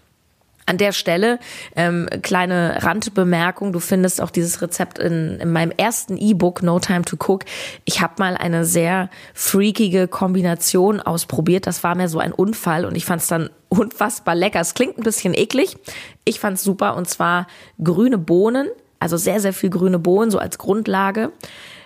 An 0.67 0.79
der 0.79 0.93
Stelle 0.93 1.37
ähm, 1.75 2.09
kleine 2.23 2.79
Randbemerkung, 2.81 3.71
du 3.71 3.79
findest 3.79 4.19
auch 4.19 4.31
dieses 4.31 4.63
Rezept 4.63 4.97
in, 4.97 5.39
in 5.39 5.51
meinem 5.51 5.71
ersten 5.71 6.17
E-Book 6.17 6.63
No 6.63 6.79
Time 6.79 7.03
to 7.03 7.17
Cook. 7.17 7.45
Ich 7.83 8.01
habe 8.01 8.15
mal 8.17 8.35
eine 8.35 8.65
sehr 8.65 9.11
freakige 9.35 10.07
Kombination 10.07 10.99
ausprobiert. 10.99 11.67
Das 11.67 11.83
war 11.83 11.93
mir 11.93 12.09
so 12.09 12.17
ein 12.17 12.31
Unfall 12.31 12.85
und 12.85 12.95
ich 12.95 13.05
fand 13.05 13.21
es 13.21 13.27
dann 13.27 13.51
unfassbar 13.69 14.33
lecker. 14.33 14.59
Es 14.59 14.73
klingt 14.73 14.97
ein 14.97 15.03
bisschen 15.03 15.35
eklig. 15.35 15.77
Ich 16.23 16.39
fand 16.39 16.57
es 16.57 16.63
super 16.63 16.95
und 16.95 17.07
zwar 17.07 17.45
grüne 17.83 18.17
Bohnen, 18.17 18.67
also 18.97 19.17
sehr, 19.17 19.39
sehr 19.39 19.53
viel 19.53 19.69
grüne 19.69 19.99
Bohnen, 19.99 20.31
so 20.31 20.39
als 20.39 20.57
Grundlage. 20.57 21.31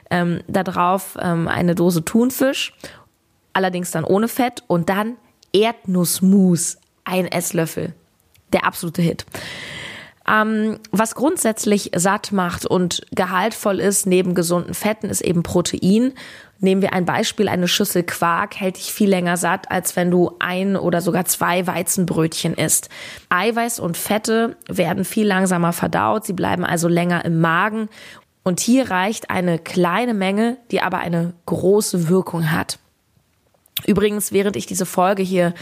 Ähm, 0.09 0.39
da 0.47 0.63
drauf 0.63 1.17
ähm, 1.21 1.49
eine 1.49 1.75
Dose 1.75 2.05
Thunfisch, 2.05 2.73
allerdings 3.51 3.91
dann 3.91 4.05
ohne 4.05 4.29
Fett 4.29 4.63
und 4.67 4.87
dann 4.87 5.17
Erdnussmus, 5.51 6.77
ein 7.03 7.25
Esslöffel 7.25 7.93
der 8.53 8.65
absolute 8.65 9.01
Hit. 9.01 9.25
Ähm, 10.29 10.79
was 10.91 11.15
grundsätzlich 11.15 11.91
satt 11.95 12.31
macht 12.31 12.65
und 12.65 13.01
gehaltvoll 13.11 13.79
ist 13.79 14.05
neben 14.05 14.35
gesunden 14.35 14.73
Fetten, 14.73 15.09
ist 15.09 15.21
eben 15.21 15.43
Protein. 15.43 16.13
Nehmen 16.59 16.81
wir 16.81 16.93
ein 16.93 17.05
Beispiel, 17.05 17.47
eine 17.47 17.67
Schüssel 17.67 18.03
Quark 18.03 18.59
hält 18.59 18.77
dich 18.77 18.93
viel 18.93 19.09
länger 19.09 19.37
satt, 19.37 19.71
als 19.71 19.95
wenn 19.95 20.11
du 20.11 20.35
ein 20.39 20.75
oder 20.75 21.01
sogar 21.01 21.25
zwei 21.25 21.65
Weizenbrötchen 21.65 22.53
isst. 22.53 22.89
Eiweiß 23.29 23.79
und 23.79 23.97
Fette 23.97 24.57
werden 24.67 25.05
viel 25.05 25.25
langsamer 25.25 25.71
verdaut, 25.73 26.25
sie 26.25 26.33
bleiben 26.33 26.65
also 26.65 26.87
länger 26.89 27.23
im 27.25 27.39
Magen. 27.39 27.87
Und 28.43 28.59
hier 28.59 28.91
reicht 28.91 29.29
eine 29.29 29.57
kleine 29.57 30.13
Menge, 30.13 30.57
die 30.71 30.81
aber 30.81 30.99
eine 30.99 31.33
große 31.45 32.09
Wirkung 32.09 32.51
hat. 32.51 32.79
Übrigens, 33.85 34.31
während 34.31 34.55
ich 34.55 34.65
diese 34.65 34.85
Folge 34.85 35.23
hier 35.23 35.53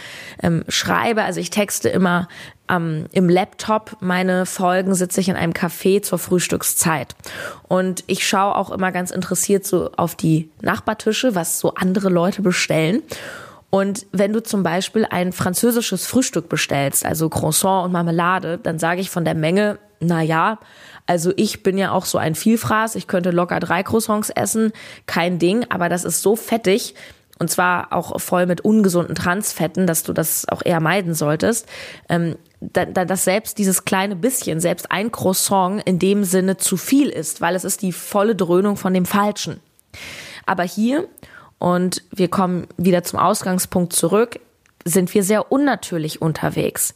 ähm, 0.41 0.63
schreibe, 0.67 1.23
also 1.23 1.39
ich 1.39 1.49
texte 1.49 1.89
immer 1.89 2.27
ähm, 2.69 3.05
im 3.11 3.29
Laptop 3.29 3.97
meine 3.99 4.45
Folgen, 4.45 4.95
sitze 4.95 5.21
ich 5.21 5.29
in 5.29 5.35
einem 5.35 5.53
Café 5.53 6.01
zur 6.01 6.19
Frühstückszeit. 6.19 7.15
Und 7.67 8.03
ich 8.07 8.27
schaue 8.27 8.55
auch 8.55 8.71
immer 8.71 8.91
ganz 8.91 9.11
interessiert 9.11 9.65
so 9.65 9.91
auf 9.97 10.15
die 10.15 10.49
Nachbartische, 10.61 11.35
was 11.35 11.59
so 11.59 11.73
andere 11.75 12.09
Leute 12.09 12.41
bestellen. 12.41 13.03
Und 13.69 14.05
wenn 14.11 14.31
du 14.31 14.41
zum 14.41 14.63
Beispiel 14.63 15.05
ein 15.09 15.33
französisches 15.33 16.07
Frühstück 16.07 16.47
bestellst, 16.47 17.05
also 17.05 17.29
Croissant 17.29 17.85
und 17.85 17.91
Marmelade, 17.91 18.57
dann 18.57 18.79
sage 18.79 19.01
ich 19.01 19.09
von 19.09 19.25
der 19.25 19.35
Menge, 19.35 19.77
na 19.99 20.21
ja, 20.21 20.59
also 21.05 21.31
ich 21.35 21.63
bin 21.63 21.77
ja 21.77 21.91
auch 21.91 22.05
so 22.05 22.17
ein 22.17 22.35
Vielfraß, 22.35 22.95
ich 22.95 23.07
könnte 23.07 23.31
locker 23.31 23.59
drei 23.59 23.83
Croissants 23.83 24.29
essen, 24.29 24.71
kein 25.05 25.39
Ding, 25.39 25.65
aber 25.69 25.89
das 25.89 26.03
ist 26.03 26.21
so 26.21 26.35
fettig, 26.35 26.95
und 27.39 27.49
zwar 27.49 27.93
auch 27.93 28.19
voll 28.19 28.45
mit 28.45 28.61
ungesunden 28.61 29.15
Transfetten, 29.15 29.87
dass 29.87 30.03
du 30.03 30.13
das 30.13 30.47
auch 30.49 30.61
eher 30.63 30.79
meiden 30.79 31.13
solltest, 31.13 31.67
ähm, 32.09 32.35
da, 32.59 32.85
da, 32.85 33.05
dass 33.05 33.23
selbst 33.23 33.57
dieses 33.57 33.85
kleine 33.85 34.15
bisschen, 34.15 34.59
selbst 34.59 34.91
ein 34.91 35.11
Croissant 35.11 35.81
in 35.85 35.99
dem 35.99 36.23
Sinne 36.23 36.57
zu 36.57 36.77
viel 36.77 37.09
ist, 37.09 37.39
weil 37.41 37.55
es 37.55 37.63
ist 37.63 37.81
die 37.81 37.91
volle 37.91 38.35
Dröhnung 38.35 38.77
von 38.77 38.93
dem 38.93 39.05
Falschen. 39.05 39.59
Aber 40.45 40.63
hier, 40.63 41.07
und 41.59 42.03
wir 42.11 42.29
kommen 42.29 42.67
wieder 42.77 43.03
zum 43.03 43.19
Ausgangspunkt 43.19 43.93
zurück, 43.93 44.39
sind 44.85 45.13
wir 45.13 45.23
sehr 45.23 45.51
unnatürlich 45.51 46.21
unterwegs. 46.21 46.95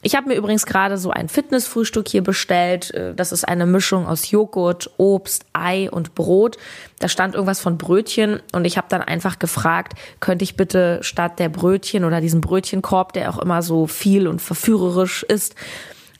Ich 0.00 0.14
habe 0.14 0.28
mir 0.28 0.36
übrigens 0.36 0.64
gerade 0.64 0.96
so 0.96 1.10
ein 1.10 1.28
Fitnessfrühstück 1.28 2.06
hier 2.08 2.22
bestellt. 2.22 2.94
Äh, 2.94 3.14
das 3.14 3.32
ist 3.32 3.46
eine 3.46 3.66
Mischung 3.66 4.06
aus 4.06 4.30
Joghurt, 4.30 4.90
Obst, 4.96 5.44
Ei 5.52 5.90
und 5.90 6.14
Brot. 6.14 6.56
Da 7.00 7.08
stand 7.08 7.34
irgendwas 7.34 7.60
von 7.60 7.78
Brötchen 7.78 8.40
und 8.52 8.64
ich 8.64 8.76
habe 8.76 8.86
dann 8.88 9.02
einfach 9.02 9.38
gefragt, 9.38 9.94
könnte 10.20 10.44
ich 10.44 10.56
bitte 10.56 11.00
statt 11.02 11.38
der 11.38 11.48
Brötchen 11.48 12.04
oder 12.04 12.20
diesem 12.20 12.40
Brötchenkorb, 12.40 13.12
der 13.12 13.30
auch 13.30 13.38
immer 13.38 13.62
so 13.62 13.86
viel 13.86 14.28
und 14.28 14.40
verführerisch 14.40 15.24
ist, 15.24 15.56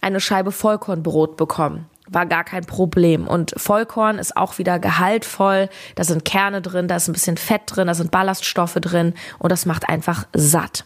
eine 0.00 0.20
Scheibe 0.20 0.50
Vollkornbrot 0.50 1.36
bekommen. 1.36 1.86
War 2.08 2.26
gar 2.26 2.42
kein 2.42 2.64
Problem. 2.64 3.28
Und 3.28 3.52
Vollkorn 3.56 4.18
ist 4.18 4.36
auch 4.36 4.58
wieder 4.58 4.78
gehaltvoll. 4.78 5.68
Da 5.94 6.04
sind 6.04 6.24
Kerne 6.24 6.62
drin, 6.62 6.88
da 6.88 6.96
ist 6.96 7.08
ein 7.08 7.12
bisschen 7.12 7.36
Fett 7.36 7.62
drin, 7.66 7.86
da 7.86 7.94
sind 7.94 8.10
Ballaststoffe 8.10 8.78
drin 8.80 9.14
und 9.38 9.52
das 9.52 9.66
macht 9.66 9.88
einfach 9.88 10.26
satt. 10.32 10.84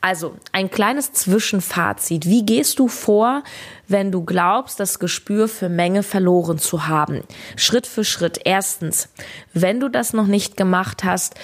Also 0.00 0.34
ein 0.52 0.70
kleines 0.70 1.12
Zwischenfazit. 1.12 2.26
Wie 2.26 2.44
gehst 2.44 2.78
du 2.78 2.88
vor, 2.88 3.42
wenn 3.88 4.10
du 4.10 4.24
glaubst, 4.24 4.80
das 4.80 4.98
Gespür 4.98 5.48
für 5.48 5.68
Menge 5.68 6.02
verloren 6.02 6.58
zu 6.58 6.86
haben? 6.86 7.22
Schritt 7.56 7.86
für 7.86 8.04
Schritt. 8.04 8.40
Erstens, 8.44 9.08
wenn 9.52 9.80
du 9.80 9.88
das 9.88 10.12
noch 10.12 10.26
nicht 10.26 10.56
gemacht 10.56 11.04
hast, 11.04 11.34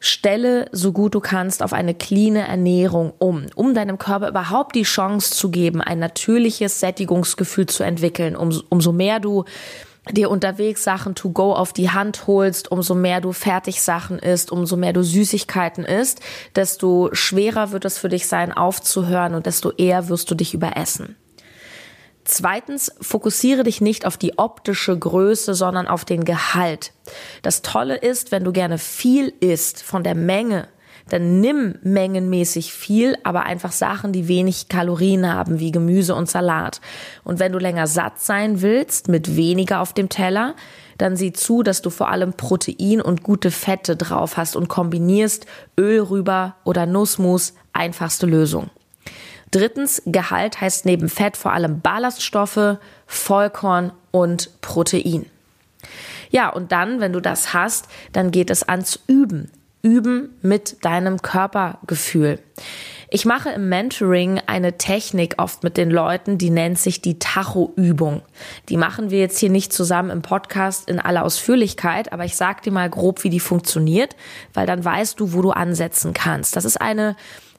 stelle 0.00 0.68
so 0.72 0.92
gut 0.92 1.14
du 1.14 1.20
kannst 1.20 1.62
auf 1.62 1.72
eine 1.72 1.94
cleane 1.94 2.46
Ernährung 2.46 3.12
um, 3.18 3.46
um 3.54 3.74
deinem 3.74 3.98
Körper 3.98 4.28
überhaupt 4.28 4.74
die 4.76 4.82
Chance 4.82 5.32
zu 5.32 5.50
geben, 5.50 5.80
ein 5.80 5.98
natürliches 5.98 6.80
Sättigungsgefühl 6.80 7.66
zu 7.66 7.82
entwickeln. 7.82 8.36
Um, 8.36 8.62
umso 8.68 8.92
mehr 8.92 9.20
du 9.20 9.44
dir 10.10 10.30
unterwegs 10.30 10.84
Sachen 10.84 11.14
to 11.14 11.30
go 11.30 11.54
auf 11.54 11.72
die 11.72 11.90
Hand 11.90 12.26
holst, 12.26 12.70
umso 12.70 12.94
mehr 12.94 13.20
du 13.20 13.32
Fertigsachen 13.32 14.18
isst, 14.18 14.52
umso 14.52 14.76
mehr 14.76 14.92
du 14.92 15.02
Süßigkeiten 15.02 15.84
isst, 15.84 16.20
desto 16.54 17.10
schwerer 17.12 17.72
wird 17.72 17.84
es 17.84 17.98
für 17.98 18.08
dich 18.08 18.26
sein, 18.26 18.52
aufzuhören 18.52 19.34
und 19.34 19.46
desto 19.46 19.72
eher 19.72 20.08
wirst 20.08 20.30
du 20.30 20.34
dich 20.34 20.54
überessen. 20.54 21.16
Zweitens, 22.24 22.92
fokussiere 23.00 23.62
dich 23.62 23.80
nicht 23.80 24.04
auf 24.04 24.16
die 24.16 24.36
optische 24.36 24.98
Größe, 24.98 25.54
sondern 25.54 25.86
auf 25.86 26.04
den 26.04 26.24
Gehalt. 26.24 26.92
Das 27.42 27.62
Tolle 27.62 27.96
ist, 27.96 28.32
wenn 28.32 28.42
du 28.42 28.50
gerne 28.50 28.78
viel 28.78 29.32
isst 29.38 29.80
von 29.80 30.02
der 30.02 30.16
Menge, 30.16 30.66
dann 31.08 31.40
nimm 31.40 31.76
mengenmäßig 31.82 32.72
viel, 32.72 33.16
aber 33.22 33.44
einfach 33.44 33.72
Sachen, 33.72 34.12
die 34.12 34.26
wenig 34.26 34.68
Kalorien 34.68 35.32
haben, 35.32 35.60
wie 35.60 35.70
Gemüse 35.70 36.14
und 36.14 36.28
Salat. 36.28 36.80
Und 37.22 37.38
wenn 37.38 37.52
du 37.52 37.58
länger 37.58 37.86
satt 37.86 38.20
sein 38.20 38.60
willst, 38.60 39.08
mit 39.08 39.36
weniger 39.36 39.80
auf 39.80 39.92
dem 39.92 40.08
Teller, 40.08 40.54
dann 40.98 41.16
sieh 41.16 41.32
zu, 41.32 41.62
dass 41.62 41.82
du 41.82 41.90
vor 41.90 42.08
allem 42.08 42.32
Protein 42.32 43.00
und 43.00 43.22
gute 43.22 43.50
Fette 43.50 43.96
drauf 43.96 44.36
hast 44.36 44.56
und 44.56 44.68
kombinierst 44.68 45.46
Öl 45.78 46.00
rüber 46.00 46.56
oder 46.64 46.86
Nussmus, 46.86 47.54
einfachste 47.72 48.26
Lösung. 48.26 48.70
Drittens, 49.52 50.02
Gehalt 50.06 50.60
heißt 50.60 50.86
neben 50.86 51.08
Fett 51.08 51.36
vor 51.36 51.52
allem 51.52 51.80
Ballaststoffe, 51.80 52.78
Vollkorn 53.06 53.92
und 54.10 54.60
Protein. 54.60 55.26
Ja, 56.30 56.48
und 56.48 56.72
dann, 56.72 56.98
wenn 56.98 57.12
du 57.12 57.20
das 57.20 57.54
hast, 57.54 57.86
dann 58.12 58.32
geht 58.32 58.50
es 58.50 58.64
ans 58.64 58.98
Üben 59.06 59.52
üben 59.86 60.30
mit 60.42 60.84
deinem 60.84 61.22
Körpergefühl. 61.22 62.40
Ich 63.08 63.24
mache 63.24 63.50
im 63.50 63.68
Mentoring 63.68 64.40
eine 64.48 64.78
Technik 64.78 65.36
oft 65.38 65.62
mit 65.62 65.76
den 65.76 65.92
Leuten, 65.92 66.38
die 66.38 66.50
nennt 66.50 66.76
sich 66.80 67.00
die 67.00 67.20
Tacho-Übung. 67.20 68.22
Die 68.68 68.76
machen 68.76 69.10
wir 69.10 69.20
jetzt 69.20 69.38
hier 69.38 69.48
nicht 69.48 69.72
zusammen 69.72 70.10
im 70.10 70.22
Podcast 70.22 70.90
in 70.90 70.98
aller 70.98 71.24
Ausführlichkeit, 71.24 72.12
aber 72.12 72.24
ich 72.24 72.34
sag 72.34 72.62
dir 72.62 72.72
mal 72.72 72.90
grob, 72.90 73.22
wie 73.22 73.30
die 73.30 73.38
funktioniert, 73.38 74.16
weil 74.54 74.66
dann 74.66 74.84
weißt 74.84 75.20
du, 75.20 75.32
wo 75.32 75.40
du 75.40 75.52
ansetzen 75.52 76.14
kannst. 76.14 76.56
Das 76.56 76.64
ist 76.64 76.80
eine 76.80 77.14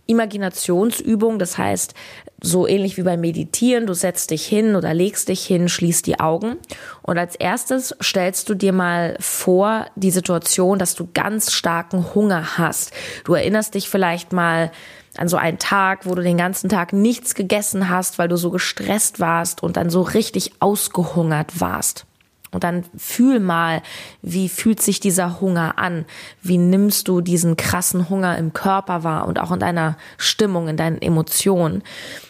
Imaginationsübung, 0.08 1.40
das 1.40 1.58
heißt, 1.58 1.94
so 2.42 2.68
ähnlich 2.68 2.98
wie 2.98 3.04
beim 3.04 3.22
Meditieren, 3.22 3.88
du 3.88 3.94
setzt 3.94 4.32
dich 4.32 4.46
hin 4.46 4.76
oder 4.76 4.94
legst 4.94 5.30
dich 5.30 5.46
hin, 5.46 5.70
schließt 5.70 6.06
die 6.06 6.20
Augen 6.20 6.58
und 7.02 7.18
als 7.18 7.36
erstes 7.36 7.96
stellst 8.02 8.48
du 8.50 8.56
dir 8.56 8.74
mal 8.74 9.18
vor 9.20 9.88
die 9.96 10.12
Situation, 10.12 10.80
dass 10.80 10.96
du 10.96 11.08
ganz 11.14 11.52
starken 11.52 12.14
Hunger 12.14 12.58
hast. 12.58 12.92
Du 13.24 13.34
erinnerst 13.34 13.74
dich 13.74 13.90
vielleicht 13.90 14.34
mal 14.34 14.72
an 15.18 15.28
so 15.28 15.38
einen 15.38 15.58
Tag, 15.58 16.06
wo 16.06 16.16
du 16.16 16.22
den 16.22 16.38
ganzen 16.38 16.70
Tag 16.70 16.94
nichts 16.94 17.34
gegessen 17.34 17.90
hast, 17.90 18.20
weil 18.20 18.28
du 18.28 18.38
so 18.38 18.52
gestresst 18.52 19.20
warst 19.20 19.64
und 19.64 19.78
dann 19.78 19.90
so 19.90 20.02
richtig 20.02 20.54
ausgehungert 20.60 21.60
warst. 21.60 22.06
Und 22.52 22.64
dann 22.64 22.84
fühl 22.98 23.40
mal, 23.40 23.82
wie 24.22 24.50
fühlt 24.50 24.82
sich 24.82 25.00
dieser 25.00 25.42
Hunger 25.42 25.78
an? 25.78 26.06
Wie 26.42 26.58
nimmst 26.58 27.08
du 27.08 27.22
diesen 27.22 27.58
krassen 27.58 28.10
Hunger 28.10 28.38
im 28.38 28.54
Körper 28.54 29.04
wahr 29.04 29.28
und 29.28 29.40
auch 29.40 29.52
in 29.52 29.60
deiner 29.60 29.98
Stimmung, 30.18 30.68
in 30.68 30.78
deinen 30.78 31.02
Emotionen? 31.02 31.84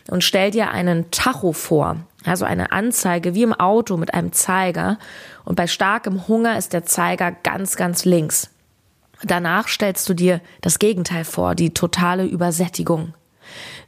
Und 0.10 0.24
stell 0.24 0.52
dir 0.52 0.72
einen 0.72 1.12
Tacho 1.12 1.52
vor, 1.52 1.98
also 2.26 2.46
eine 2.46 2.72
Anzeige 2.72 3.36
wie 3.36 3.44
im 3.44 3.54
Auto 3.54 3.98
mit 3.98 4.14
einem 4.14 4.34
Zeiger. 4.34 4.98
Und 5.46 5.56
bei 5.56 5.68
starkem 5.68 6.28
Hunger 6.28 6.58
ist 6.58 6.74
der 6.74 6.86
Zeiger 6.86 7.32
ganz, 7.32 7.76
ganz 7.76 8.06
links. 8.06 8.50
Danach 9.24 9.68
stellst 9.68 10.08
du 10.10 10.14
dir 10.14 10.42
das 10.62 10.80
Gegenteil 10.80 11.26
vor, 11.26 11.56
die 11.56 11.74
totale 11.74 12.26
Übersättigung. 12.26 13.14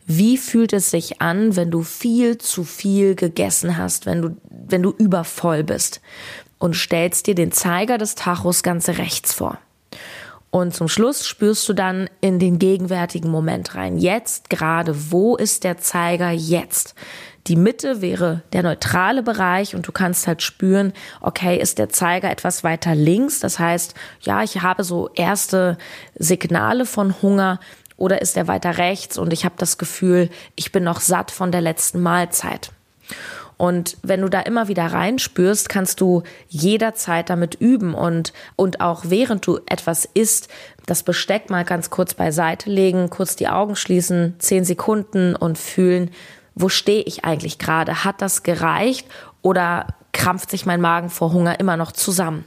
Wie 0.05 0.37
fühlt 0.37 0.73
es 0.73 0.91
sich 0.91 1.21
an, 1.21 1.55
wenn 1.55 1.71
du 1.71 1.83
viel 1.83 2.37
zu 2.37 2.63
viel 2.63 3.15
gegessen 3.15 3.77
hast, 3.77 4.05
wenn 4.05 4.21
du, 4.21 4.37
wenn 4.49 4.83
du 4.83 4.91
übervoll 4.91 5.63
bist? 5.63 6.01
Und 6.57 6.75
stellst 6.75 7.27
dir 7.27 7.35
den 7.35 7.51
Zeiger 7.51 7.97
des 7.97 8.15
Tachos 8.15 8.63
ganz 8.63 8.89
rechts 8.89 9.33
vor. 9.33 9.59
Und 10.51 10.73
zum 10.73 10.87
Schluss 10.87 11.27
spürst 11.27 11.69
du 11.69 11.73
dann 11.73 12.09
in 12.21 12.39
den 12.39 12.57
gegenwärtigen 12.57 13.29
Moment 13.29 13.75
rein. 13.75 13.97
Jetzt 13.97 14.49
gerade, 14.49 15.11
wo 15.11 15.35
ist 15.35 15.63
der 15.63 15.77
Zeiger 15.77 16.31
jetzt? 16.31 16.95
Die 17.47 17.55
Mitte 17.55 18.01
wäre 18.01 18.43
der 18.53 18.63
neutrale 18.63 19.23
Bereich 19.23 19.75
und 19.75 19.87
du 19.87 19.91
kannst 19.91 20.27
halt 20.27 20.41
spüren, 20.41 20.93
okay, 21.21 21.57
ist 21.57 21.77
der 21.77 21.89
Zeiger 21.89 22.29
etwas 22.29 22.63
weiter 22.63 22.95
links? 22.95 23.39
Das 23.39 23.59
heißt, 23.59 23.93
ja, 24.21 24.43
ich 24.43 24.61
habe 24.61 24.83
so 24.83 25.09
erste 25.15 25.77
Signale 26.15 26.85
von 26.85 27.21
Hunger 27.21 27.59
oder 27.99 28.21
ist 28.21 28.37
er 28.37 28.47
weiter 28.47 28.77
rechts 28.77 29.17
und 29.17 29.33
ich 29.33 29.45
habe 29.45 29.55
das 29.57 29.77
Gefühl, 29.77 30.29
ich 30.55 30.71
bin 30.71 30.83
noch 30.83 31.01
satt 31.01 31.31
von 31.31 31.51
der 31.51 31.61
letzten 31.61 32.01
Mahlzeit. 32.01 32.71
Und 33.57 33.97
wenn 34.03 34.21
du 34.21 34.29
da 34.29 34.39
immer 34.39 34.69
wieder 34.69 34.85
reinspürst, 34.85 35.67
kannst 35.67 35.99
du 35.99 36.23
jederzeit 36.47 37.29
damit 37.29 37.55
üben 37.55 37.93
und, 37.93 38.31
und 38.55 38.79
auch 38.79 39.03
während 39.07 39.45
du 39.45 39.59
etwas 39.65 40.05
isst, 40.05 40.47
das 40.85 41.03
Besteck 41.03 41.49
mal 41.49 41.65
ganz 41.65 41.89
kurz 41.89 42.13
beiseite 42.13 42.69
legen, 42.69 43.09
kurz 43.09 43.35
die 43.35 43.49
Augen 43.49 43.75
schließen, 43.75 44.35
zehn 44.39 44.63
Sekunden 44.63 45.35
und 45.35 45.57
fühlen, 45.57 46.11
wo 46.55 46.69
stehe 46.69 47.03
ich 47.03 47.25
eigentlich 47.25 47.59
gerade? 47.59 48.05
Hat 48.05 48.21
das 48.21 48.43
gereicht 48.43 49.07
oder 49.41 49.87
krampft 50.13 50.51
sich 50.51 50.65
mein 50.65 50.79
Magen 50.79 51.09
vor 51.09 51.33
Hunger 51.33 51.59
immer 51.59 51.75
noch 51.75 51.91
zusammen? 51.91 52.45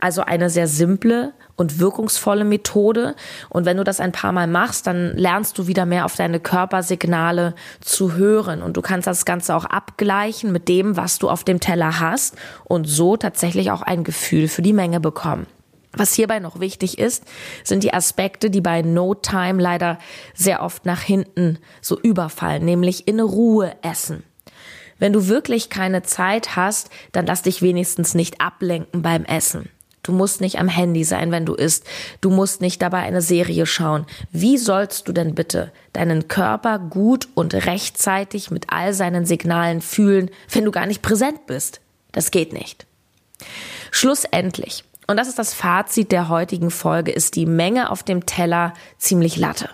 Also 0.00 0.22
eine 0.22 0.48
sehr 0.48 0.68
simple 0.68 1.32
und 1.56 1.78
wirkungsvolle 1.78 2.44
Methode. 2.44 3.16
Und 3.48 3.64
wenn 3.64 3.76
du 3.76 3.84
das 3.84 4.00
ein 4.00 4.12
paar 4.12 4.32
Mal 4.32 4.46
machst, 4.46 4.86
dann 4.86 5.16
lernst 5.16 5.58
du 5.58 5.66
wieder 5.66 5.86
mehr 5.86 6.04
auf 6.04 6.14
deine 6.14 6.40
Körpersignale 6.40 7.54
zu 7.80 8.14
hören. 8.14 8.62
Und 8.62 8.76
du 8.76 8.82
kannst 8.82 9.06
das 9.06 9.24
Ganze 9.24 9.54
auch 9.54 9.64
abgleichen 9.64 10.52
mit 10.52 10.68
dem, 10.68 10.96
was 10.96 11.18
du 11.18 11.28
auf 11.28 11.44
dem 11.44 11.60
Teller 11.60 11.98
hast 11.98 12.36
und 12.64 12.86
so 12.86 13.16
tatsächlich 13.16 13.70
auch 13.70 13.82
ein 13.82 14.04
Gefühl 14.04 14.48
für 14.48 14.62
die 14.62 14.72
Menge 14.72 15.00
bekommen. 15.00 15.46
Was 15.96 16.12
hierbei 16.12 16.40
noch 16.40 16.60
wichtig 16.60 16.98
ist, 16.98 17.24
sind 17.64 17.82
die 17.82 17.94
Aspekte, 17.94 18.50
die 18.50 18.60
bei 18.60 18.82
No 18.82 19.14
Time 19.14 19.62
leider 19.62 19.98
sehr 20.34 20.62
oft 20.62 20.84
nach 20.84 21.00
hinten 21.00 21.58
so 21.80 21.98
überfallen, 21.98 22.66
nämlich 22.66 23.08
in 23.08 23.18
Ruhe 23.18 23.72
essen. 23.80 24.22
Wenn 24.98 25.14
du 25.14 25.28
wirklich 25.28 25.70
keine 25.70 26.02
Zeit 26.02 26.54
hast, 26.56 26.90
dann 27.12 27.26
lass 27.26 27.42
dich 27.42 27.62
wenigstens 27.62 28.14
nicht 28.14 28.40
ablenken 28.40 29.02
beim 29.02 29.24
Essen. 29.24 29.70
Du 30.06 30.12
musst 30.12 30.40
nicht 30.40 30.58
am 30.60 30.68
Handy 30.68 31.02
sein, 31.02 31.32
wenn 31.32 31.44
du 31.44 31.54
isst. 31.54 31.84
Du 32.20 32.30
musst 32.30 32.60
nicht 32.60 32.80
dabei 32.80 32.98
eine 32.98 33.22
Serie 33.22 33.66
schauen. 33.66 34.06
Wie 34.30 34.56
sollst 34.56 35.08
du 35.08 35.12
denn 35.12 35.34
bitte 35.34 35.72
deinen 35.92 36.28
Körper 36.28 36.78
gut 36.78 37.28
und 37.34 37.54
rechtzeitig 37.54 38.52
mit 38.52 38.66
all 38.68 38.94
seinen 38.94 39.26
Signalen 39.26 39.80
fühlen, 39.80 40.30
wenn 40.52 40.64
du 40.64 40.70
gar 40.70 40.86
nicht 40.86 41.02
präsent 41.02 41.46
bist? 41.46 41.80
Das 42.12 42.30
geht 42.30 42.52
nicht. 42.52 42.86
Schlussendlich, 43.90 44.84
und 45.08 45.16
das 45.16 45.26
ist 45.26 45.40
das 45.40 45.54
Fazit 45.54 46.12
der 46.12 46.28
heutigen 46.28 46.70
Folge, 46.70 47.10
ist 47.10 47.34
die 47.34 47.46
Menge 47.46 47.90
auf 47.90 48.04
dem 48.04 48.26
Teller 48.26 48.74
ziemlich 48.98 49.36
latte. 49.36 49.70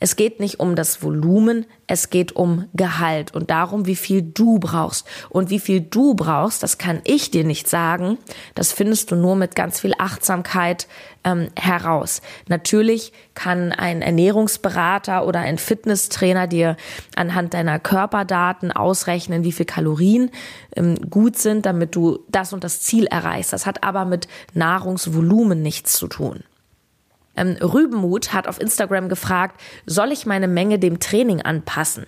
Es 0.00 0.16
geht 0.16 0.40
nicht 0.40 0.60
um 0.60 0.76
das 0.76 1.02
Volumen, 1.02 1.66
es 1.86 2.10
geht 2.10 2.34
um 2.34 2.68
Gehalt 2.74 3.34
und 3.34 3.50
darum, 3.50 3.86
wie 3.86 3.96
viel 3.96 4.22
du 4.22 4.58
brauchst. 4.58 5.06
Und 5.30 5.50
wie 5.50 5.60
viel 5.60 5.80
du 5.80 6.14
brauchst, 6.14 6.62
das 6.62 6.78
kann 6.78 7.00
ich 7.04 7.30
dir 7.30 7.44
nicht 7.44 7.68
sagen. 7.68 8.18
Das 8.54 8.72
findest 8.72 9.10
du 9.10 9.16
nur 9.16 9.36
mit 9.36 9.54
ganz 9.54 9.80
viel 9.80 9.94
Achtsamkeit 9.98 10.88
ähm, 11.24 11.48
heraus. 11.58 12.22
Natürlich 12.48 13.12
kann 13.34 13.72
ein 13.72 14.02
Ernährungsberater 14.02 15.26
oder 15.26 15.40
ein 15.40 15.58
Fitnesstrainer 15.58 16.46
dir 16.46 16.76
anhand 17.14 17.54
deiner 17.54 17.78
Körperdaten 17.78 18.72
ausrechnen, 18.72 19.44
wie 19.44 19.52
viel 19.52 19.66
Kalorien 19.66 20.30
ähm, 20.74 20.96
gut 21.10 21.36
sind, 21.36 21.66
damit 21.66 21.94
du 21.94 22.20
das 22.28 22.52
und 22.52 22.64
das 22.64 22.80
Ziel 22.80 23.06
erreichst. 23.06 23.52
Das 23.52 23.66
hat 23.66 23.84
aber 23.84 24.04
mit 24.04 24.28
Nahrungsvolumen 24.54 25.62
nichts 25.62 25.92
zu 25.92 26.06
tun. 26.06 26.44
Ähm, 27.36 27.56
Rübenmut 27.60 28.32
hat 28.32 28.48
auf 28.48 28.60
Instagram 28.60 29.08
gefragt, 29.08 29.60
soll 29.86 30.12
ich 30.12 30.26
meine 30.26 30.48
Menge 30.48 30.78
dem 30.78 31.00
Training 31.00 31.42
anpassen? 31.42 32.06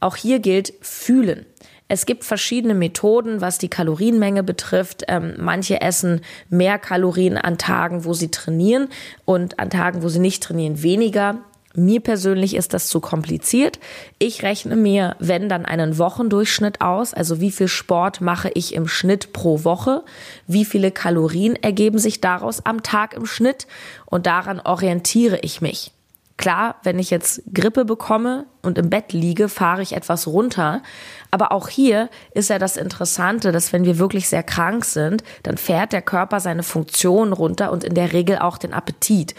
Auch 0.00 0.16
hier 0.16 0.38
gilt 0.38 0.74
fühlen. 0.80 1.46
Es 1.88 2.06
gibt 2.06 2.24
verschiedene 2.24 2.74
Methoden, 2.74 3.40
was 3.40 3.58
die 3.58 3.68
Kalorienmenge 3.68 4.42
betrifft. 4.42 5.04
Ähm, 5.08 5.34
manche 5.38 5.80
essen 5.80 6.22
mehr 6.48 6.78
Kalorien 6.78 7.36
an 7.36 7.58
Tagen, 7.58 8.04
wo 8.04 8.14
sie 8.14 8.30
trainieren 8.30 8.88
und 9.24 9.58
an 9.58 9.70
Tagen, 9.70 10.02
wo 10.02 10.08
sie 10.08 10.18
nicht 10.18 10.42
trainieren, 10.42 10.82
weniger. 10.82 11.38
Mir 11.76 12.00
persönlich 12.00 12.54
ist 12.54 12.72
das 12.72 12.86
zu 12.86 13.00
kompliziert. 13.00 13.80
Ich 14.20 14.44
rechne 14.44 14.76
mir, 14.76 15.16
wenn 15.18 15.48
dann 15.48 15.64
einen 15.64 15.98
Wochendurchschnitt 15.98 16.80
aus, 16.80 17.12
also 17.12 17.40
wie 17.40 17.50
viel 17.50 17.66
Sport 17.66 18.20
mache 18.20 18.50
ich 18.54 18.74
im 18.74 18.86
Schnitt 18.86 19.32
pro 19.32 19.64
Woche, 19.64 20.04
wie 20.46 20.64
viele 20.64 20.92
Kalorien 20.92 21.56
ergeben 21.56 21.98
sich 21.98 22.20
daraus 22.20 22.64
am 22.64 22.84
Tag 22.84 23.14
im 23.14 23.26
Schnitt 23.26 23.66
und 24.06 24.26
daran 24.26 24.60
orientiere 24.60 25.40
ich 25.42 25.60
mich. 25.60 25.90
Klar, 26.36 26.76
wenn 26.82 26.98
ich 26.98 27.10
jetzt 27.10 27.42
Grippe 27.52 27.84
bekomme 27.84 28.46
und 28.62 28.76
im 28.76 28.90
Bett 28.90 29.12
liege, 29.12 29.48
fahre 29.48 29.82
ich 29.82 29.94
etwas 29.94 30.26
runter. 30.26 30.82
Aber 31.30 31.52
auch 31.52 31.68
hier 31.68 32.08
ist 32.34 32.50
ja 32.50 32.58
das 32.58 32.76
Interessante, 32.76 33.52
dass 33.52 33.72
wenn 33.72 33.84
wir 33.84 33.98
wirklich 33.98 34.28
sehr 34.28 34.42
krank 34.42 34.84
sind, 34.84 35.22
dann 35.44 35.56
fährt 35.56 35.92
der 35.92 36.02
Körper 36.02 36.40
seine 36.40 36.64
Funktion 36.64 37.32
runter 37.32 37.70
und 37.70 37.84
in 37.84 37.94
der 37.94 38.12
Regel 38.12 38.38
auch 38.38 38.58
den 38.58 38.74
Appetit. 38.74 39.34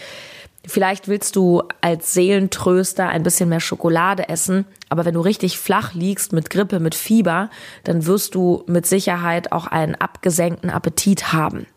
Vielleicht 0.68 1.08
willst 1.08 1.36
du 1.36 1.64
als 1.82 2.14
Seelentröster 2.14 3.08
ein 3.08 3.24
bisschen 3.24 3.50
mehr 3.50 3.60
Schokolade 3.60 4.30
essen, 4.30 4.66
aber 4.90 5.06
wenn 5.06 5.14
du 5.14 5.22
richtig 5.22 5.60
flach 5.60 5.94
liegst 5.94 6.34
mit 6.34 6.50
Grippe, 6.50 6.80
mit 6.80 6.96
Fieber, 6.96 7.50
dann 7.84 8.06
wirst 8.06 8.36
du 8.36 8.64
mit 8.68 8.86
Sicherheit 8.86 9.52
auch 9.52 9.68
einen 9.68 9.96
abgesenkten 9.96 10.70
Appetit 10.70 11.34
haben. 11.34 11.68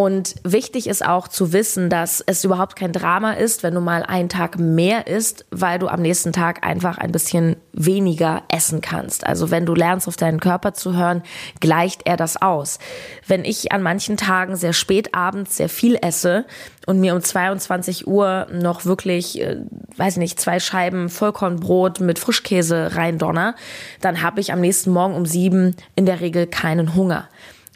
Und 0.00 0.36
wichtig 0.44 0.86
ist 0.86 1.04
auch 1.04 1.28
zu 1.28 1.52
wissen, 1.52 1.90
dass 1.90 2.22
es 2.22 2.42
überhaupt 2.42 2.74
kein 2.74 2.90
Drama 2.90 3.32
ist, 3.32 3.62
wenn 3.62 3.74
du 3.74 3.82
mal 3.82 4.02
einen 4.02 4.30
Tag 4.30 4.58
mehr 4.58 5.06
isst, 5.06 5.44
weil 5.50 5.78
du 5.78 5.88
am 5.88 6.00
nächsten 6.00 6.32
Tag 6.32 6.66
einfach 6.66 6.96
ein 6.96 7.12
bisschen 7.12 7.56
weniger 7.74 8.42
essen 8.48 8.80
kannst. 8.80 9.26
Also 9.26 9.50
wenn 9.50 9.66
du 9.66 9.74
lernst, 9.74 10.08
auf 10.08 10.16
deinen 10.16 10.40
Körper 10.40 10.72
zu 10.72 10.96
hören, 10.96 11.22
gleicht 11.60 12.06
er 12.06 12.16
das 12.16 12.40
aus. 12.40 12.78
Wenn 13.26 13.44
ich 13.44 13.72
an 13.72 13.82
manchen 13.82 14.16
Tagen 14.16 14.56
sehr 14.56 14.72
spät 14.72 15.14
abends 15.14 15.58
sehr 15.58 15.68
viel 15.68 15.98
esse 16.00 16.46
und 16.86 16.98
mir 16.98 17.14
um 17.14 17.20
22 17.20 18.06
Uhr 18.06 18.46
noch 18.50 18.86
wirklich, 18.86 19.38
äh, 19.42 19.58
weiß 19.98 20.16
nicht, 20.16 20.40
zwei 20.40 20.60
Scheiben 20.60 21.10
Vollkornbrot 21.10 22.00
mit 22.00 22.18
Frischkäse 22.18 22.96
reindonner, 22.96 23.54
dann 24.00 24.22
habe 24.22 24.40
ich 24.40 24.50
am 24.50 24.62
nächsten 24.62 24.92
Morgen 24.92 25.14
um 25.14 25.26
sieben 25.26 25.76
in 25.94 26.06
der 26.06 26.22
Regel 26.22 26.46
keinen 26.46 26.94
Hunger. 26.94 27.28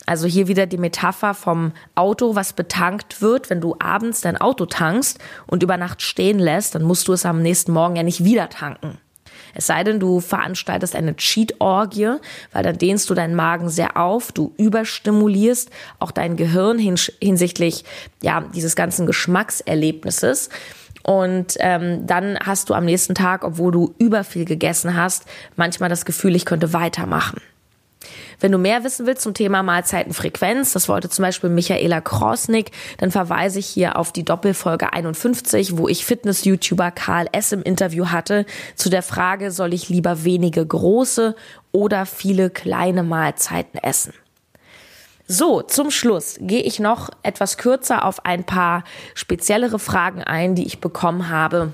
Also 0.06 0.26
hier 0.26 0.48
wieder 0.48 0.66
die 0.66 0.78
Metapher 0.78 1.34
vom 1.34 1.72
Auto, 1.94 2.34
was 2.34 2.52
betankt 2.52 3.22
wird. 3.22 3.48
Wenn 3.48 3.60
du 3.60 3.76
abends 3.78 4.20
dein 4.20 4.36
Auto 4.36 4.66
tankst 4.66 5.18
und 5.46 5.62
über 5.62 5.76
Nacht 5.76 6.02
stehen 6.02 6.38
lässt, 6.38 6.74
dann 6.74 6.82
musst 6.82 7.08
du 7.08 7.12
es 7.12 7.24
am 7.24 7.40
nächsten 7.40 7.72
Morgen 7.72 7.96
ja 7.96 8.02
nicht 8.02 8.24
wieder 8.24 8.48
tanken. 8.50 8.98
Es 9.54 9.66
sei 9.66 9.84
denn, 9.84 10.00
du 10.00 10.20
veranstaltest 10.20 10.96
eine 10.96 11.16
Cheat-Orgie, 11.16 12.16
weil 12.52 12.62
dann 12.62 12.76
dehnst 12.76 13.08
du 13.08 13.14
deinen 13.14 13.34
Magen 13.34 13.68
sehr 13.68 13.96
auf, 13.96 14.32
du 14.32 14.52
überstimulierst 14.56 15.70
auch 16.00 16.10
dein 16.10 16.36
Gehirn 16.36 16.78
hinsichtlich 16.78 17.84
ja 18.20 18.42
dieses 18.54 18.74
ganzen 18.76 19.06
Geschmackserlebnisses. 19.06 20.50
Und 21.04 21.56
ähm, 21.60 22.06
dann 22.06 22.38
hast 22.44 22.70
du 22.70 22.74
am 22.74 22.84
nächsten 22.84 23.14
Tag, 23.14 23.44
obwohl 23.44 23.70
du 23.70 23.94
über 23.98 24.24
viel 24.24 24.44
gegessen 24.44 24.96
hast, 24.96 25.26
manchmal 25.54 25.90
das 25.90 26.04
Gefühl, 26.04 26.34
ich 26.34 26.46
könnte 26.46 26.72
weitermachen. 26.72 27.40
Wenn 28.40 28.52
du 28.52 28.58
mehr 28.58 28.84
wissen 28.84 29.06
willst 29.06 29.22
zum 29.22 29.34
Thema 29.34 29.62
Mahlzeitenfrequenz, 29.62 30.72
das 30.72 30.88
wollte 30.88 31.08
zum 31.08 31.22
Beispiel 31.22 31.50
Michaela 31.50 32.00
Krosnick, 32.00 32.70
dann 32.98 33.10
verweise 33.10 33.58
ich 33.58 33.66
hier 33.66 33.96
auf 33.98 34.12
die 34.12 34.24
Doppelfolge 34.24 34.92
51, 34.92 35.78
wo 35.78 35.88
ich 35.88 36.04
Fitness-YouTuber 36.04 36.90
Karl 36.90 37.28
S. 37.32 37.52
im 37.52 37.62
Interview 37.62 38.06
hatte, 38.06 38.46
zu 38.74 38.90
der 38.90 39.02
Frage, 39.02 39.50
soll 39.50 39.74
ich 39.74 39.88
lieber 39.88 40.24
wenige 40.24 40.64
große 40.64 41.34
oder 41.72 42.06
viele 42.06 42.50
kleine 42.50 43.02
Mahlzeiten 43.02 43.78
essen? 43.82 44.12
So, 45.26 45.62
zum 45.62 45.90
Schluss 45.90 46.36
gehe 46.40 46.62
ich 46.62 46.80
noch 46.80 47.08
etwas 47.22 47.56
kürzer 47.56 48.04
auf 48.04 48.26
ein 48.26 48.44
paar 48.44 48.84
speziellere 49.14 49.78
Fragen 49.78 50.22
ein, 50.22 50.54
die 50.54 50.66
ich 50.66 50.80
bekommen 50.80 51.30
habe 51.30 51.72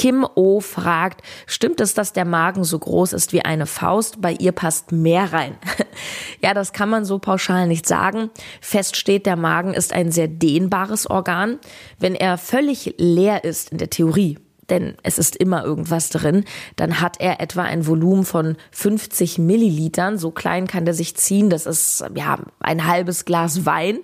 Kim 0.00 0.26
O 0.34 0.60
fragt, 0.60 1.20
stimmt 1.44 1.78
es, 1.78 1.92
dass 1.92 2.14
der 2.14 2.24
Magen 2.24 2.64
so 2.64 2.78
groß 2.78 3.12
ist 3.12 3.34
wie 3.34 3.44
eine 3.44 3.66
Faust? 3.66 4.22
Bei 4.22 4.32
ihr 4.32 4.52
passt 4.52 4.92
mehr 4.92 5.30
rein. 5.30 5.58
ja, 6.42 6.54
das 6.54 6.72
kann 6.72 6.88
man 6.88 7.04
so 7.04 7.18
pauschal 7.18 7.66
nicht 7.66 7.86
sagen. 7.86 8.30
Fest 8.62 8.96
steht, 8.96 9.26
der 9.26 9.36
Magen 9.36 9.74
ist 9.74 9.92
ein 9.92 10.10
sehr 10.10 10.26
dehnbares 10.26 11.06
Organ. 11.10 11.58
Wenn 11.98 12.14
er 12.14 12.38
völlig 12.38 12.94
leer 12.96 13.44
ist 13.44 13.72
in 13.72 13.76
der 13.76 13.90
Theorie, 13.90 14.38
denn 14.70 14.94
es 15.02 15.18
ist 15.18 15.36
immer 15.36 15.64
irgendwas 15.64 16.08
drin, 16.08 16.46
dann 16.76 17.02
hat 17.02 17.20
er 17.20 17.42
etwa 17.42 17.64
ein 17.64 17.86
Volumen 17.86 18.24
von 18.24 18.56
50 18.70 19.36
Millilitern. 19.36 20.16
So 20.16 20.30
klein 20.30 20.66
kann 20.66 20.86
der 20.86 20.94
sich 20.94 21.14
ziehen. 21.14 21.50
Das 21.50 21.66
ist, 21.66 22.02
ja, 22.14 22.38
ein 22.58 22.86
halbes 22.86 23.26
Glas 23.26 23.66
Wein. 23.66 23.98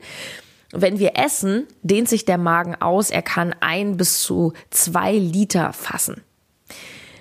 Wenn 0.73 0.99
wir 0.99 1.17
essen, 1.17 1.67
dehnt 1.83 2.09
sich 2.09 2.25
der 2.25 2.39
Magen 2.39 2.75
aus. 2.75 3.11
Er 3.11 3.23
kann 3.23 3.55
ein 3.61 3.97
bis 3.97 4.23
zu 4.23 4.53
zwei 4.71 5.13
Liter 5.13 5.73
fassen. 5.73 6.23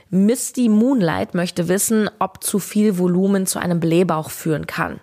Misty 0.10 0.70
Moonlight 0.70 1.34
möchte 1.34 1.68
wissen, 1.68 2.10
ob 2.20 2.44
zu 2.44 2.60
viel 2.60 2.98
Volumen 2.98 3.48
zu 3.48 3.60
einem 3.60 3.80
Blähbauch 3.80 4.30
führen 4.30 4.68
kann. 4.68 5.00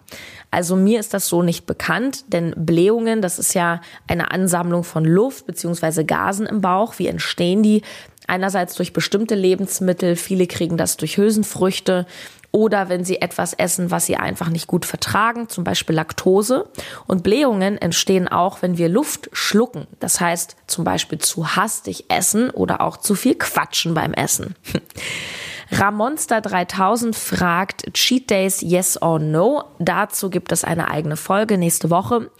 Also 0.51 0.77
mir 0.77 1.01
ist 1.01 1.13
das 1.13 1.29
so 1.29 1.43
nicht 1.43 1.67
bekannt, 1.67 2.33
denn 2.33 2.55
Blähungen, 2.57 3.21
das 3.21 3.39
ist 3.39 3.55
ja 3.55 3.81
eine 4.07 4.31
Ansammlung 4.31 4.85
von 4.85 5.05
Luft 5.05 5.47
bzw. 5.47 6.05
Gasen 6.05 6.47
im 6.47 6.61
Bauch. 6.61 6.99
Wie 6.99 7.09
entstehen 7.09 7.63
die? 7.63 7.83
Einerseits 8.29 8.75
durch 8.75 8.93
bestimmte 8.93 9.35
Lebensmittel, 9.35 10.15
viele 10.15 10.47
kriegen 10.47 10.77
das 10.77 10.97
durch 10.97 11.17
Hülsenfrüchte 11.17 12.07
oder 12.53 12.91
wenn 12.91 13.05
sie 13.05 13.21
etwas 13.21 13.55
essen, 13.55 13.91
was 13.91 14.07
sie 14.07 14.17
einfach 14.17 14.51
nicht 14.51 14.67
gut 14.67 14.85
vertragen, 14.85 15.49
zum 15.49 15.65
Beispiel 15.65 15.97
Laktose. 15.97 16.69
Und 17.07 17.23
Blähungen 17.23 17.79
entstehen 17.79 18.29
auch, 18.29 18.61
wenn 18.61 18.79
wir 18.79 18.88
Luft 18.88 19.31
schlucken. 19.33 19.87
Das 20.01 20.21
heißt 20.21 20.57
zum 20.67 20.85
Beispiel 20.85 21.19
zu 21.19 21.57
hastig 21.57 22.11
essen 22.11 22.51
oder 22.51 22.83
auch 22.83 22.99
zu 22.99 23.15
viel 23.15 23.35
quatschen 23.35 23.95
beim 23.95 24.12
Essen. 24.12 24.55
Ramonster 25.73 26.43
3000 26.43 27.17
fragt 27.17 27.95
Cheat 27.95 28.29
Days 28.29 28.61
yes 28.61 29.01
or 29.01 29.19
no. 29.19 29.65
Dazu 29.79 30.29
gibt 30.29 30.53
es 30.53 30.65
eine 30.65 30.91
eigene 30.91 31.17
Folge 31.17 31.57
nächste 31.57 31.88
Woche. 31.88 32.31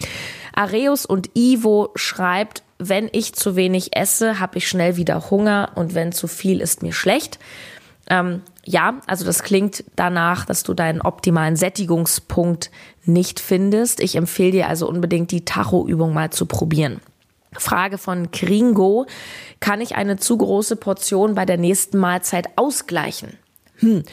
Areus 0.55 1.07
und 1.07 1.31
Ivo 1.35 1.90
schreibt, 1.94 2.62
wenn 2.79 3.09
ich 3.11 3.35
zu 3.35 3.57
wenig 3.57 3.96
esse, 3.96 4.38
habe 4.38 4.59
ich 4.59 4.68
schnell 4.68 4.96
wieder 4.96 5.31
Hunger 5.31 5.70
und 5.77 5.94
wenn 5.94 6.12
zu 6.12 6.27
viel 6.27 6.61
ist 6.61 6.83
mir 6.83 6.92
schlecht. 6.92 7.38
Ähm, 8.09 8.42
ja, 8.64 9.01
also 9.07 9.25
das 9.25 9.42
klingt 9.42 9.85
danach, 9.96 10.44
dass 10.44 10.62
du 10.62 10.75
deinen 10.75 11.01
optimalen 11.01 11.57
Sättigungspunkt 11.57 12.70
nicht 13.05 13.40
findest. 13.40 14.01
Ich 14.01 14.14
empfehle 14.16 14.53
dir 14.53 14.68
also 14.68 14.88
unbedingt 14.88 15.33
die 15.33 15.44
Tacho-Übung 15.44 16.14
mal 16.14 16.31
zu 16.31 16.46
probieren. 16.46 17.01
Frage 17.55 17.98
von 17.98 18.31
Kringo. 18.31 19.07
Kann 19.61 19.81
ich 19.81 19.96
eine 19.96 20.16
zu 20.16 20.37
große 20.38 20.77
Portion 20.77 21.35
bei 21.35 21.44
der 21.44 21.59
nächsten 21.59 21.98
Mahlzeit 21.98 22.48
ausgleichen? 22.57 23.37
Hm. 23.77 24.05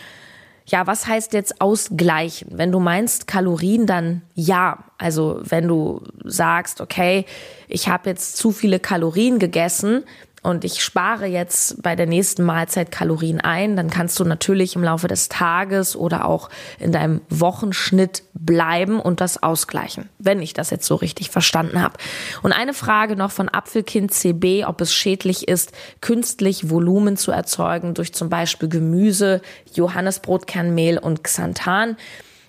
Ja, 0.65 0.85
was 0.85 1.07
heißt 1.07 1.33
jetzt 1.33 1.61
ausgleichen? 1.61 2.49
Wenn 2.51 2.71
du 2.71 2.79
meinst 2.79 3.27
Kalorien, 3.27 3.87
dann 3.87 4.21
ja. 4.35 4.83
Also 4.97 5.39
wenn 5.43 5.67
du 5.67 6.01
sagst, 6.23 6.81
okay, 6.81 7.25
ich 7.67 7.87
habe 7.87 8.09
jetzt 8.09 8.37
zu 8.37 8.51
viele 8.51 8.79
Kalorien 8.79 9.39
gegessen, 9.39 10.03
und 10.41 10.63
ich 10.63 10.83
spare 10.83 11.25
jetzt 11.25 11.81
bei 11.81 11.95
der 11.95 12.05
nächsten 12.05 12.43
Mahlzeit 12.43 12.91
Kalorien 12.91 13.41
ein, 13.41 13.75
dann 13.75 13.89
kannst 13.89 14.19
du 14.19 14.23
natürlich 14.23 14.75
im 14.75 14.83
Laufe 14.83 15.07
des 15.07 15.29
Tages 15.29 15.95
oder 15.95 16.25
auch 16.25 16.49
in 16.79 16.91
deinem 16.91 17.21
Wochenschnitt 17.29 18.23
bleiben 18.33 18.99
und 18.99 19.21
das 19.21 19.41
ausgleichen, 19.43 20.09
wenn 20.17 20.41
ich 20.41 20.53
das 20.53 20.69
jetzt 20.69 20.85
so 20.85 20.95
richtig 20.95 21.29
verstanden 21.29 21.81
habe. 21.81 21.97
Und 22.41 22.53
eine 22.53 22.73
Frage 22.73 23.15
noch 23.15 23.31
von 23.31 23.49
Apfelkind 23.49 24.13
CB, 24.13 24.65
ob 24.65 24.81
es 24.81 24.93
schädlich 24.93 25.47
ist, 25.47 25.71
künstlich 26.01 26.69
Volumen 26.69 27.17
zu 27.17 27.31
erzeugen 27.31 27.93
durch 27.93 28.13
zum 28.13 28.29
Beispiel 28.29 28.69
Gemüse, 28.69 29.41
Johannesbrotkernmehl 29.73 30.97
und 30.97 31.23
Xanthan. 31.23 31.97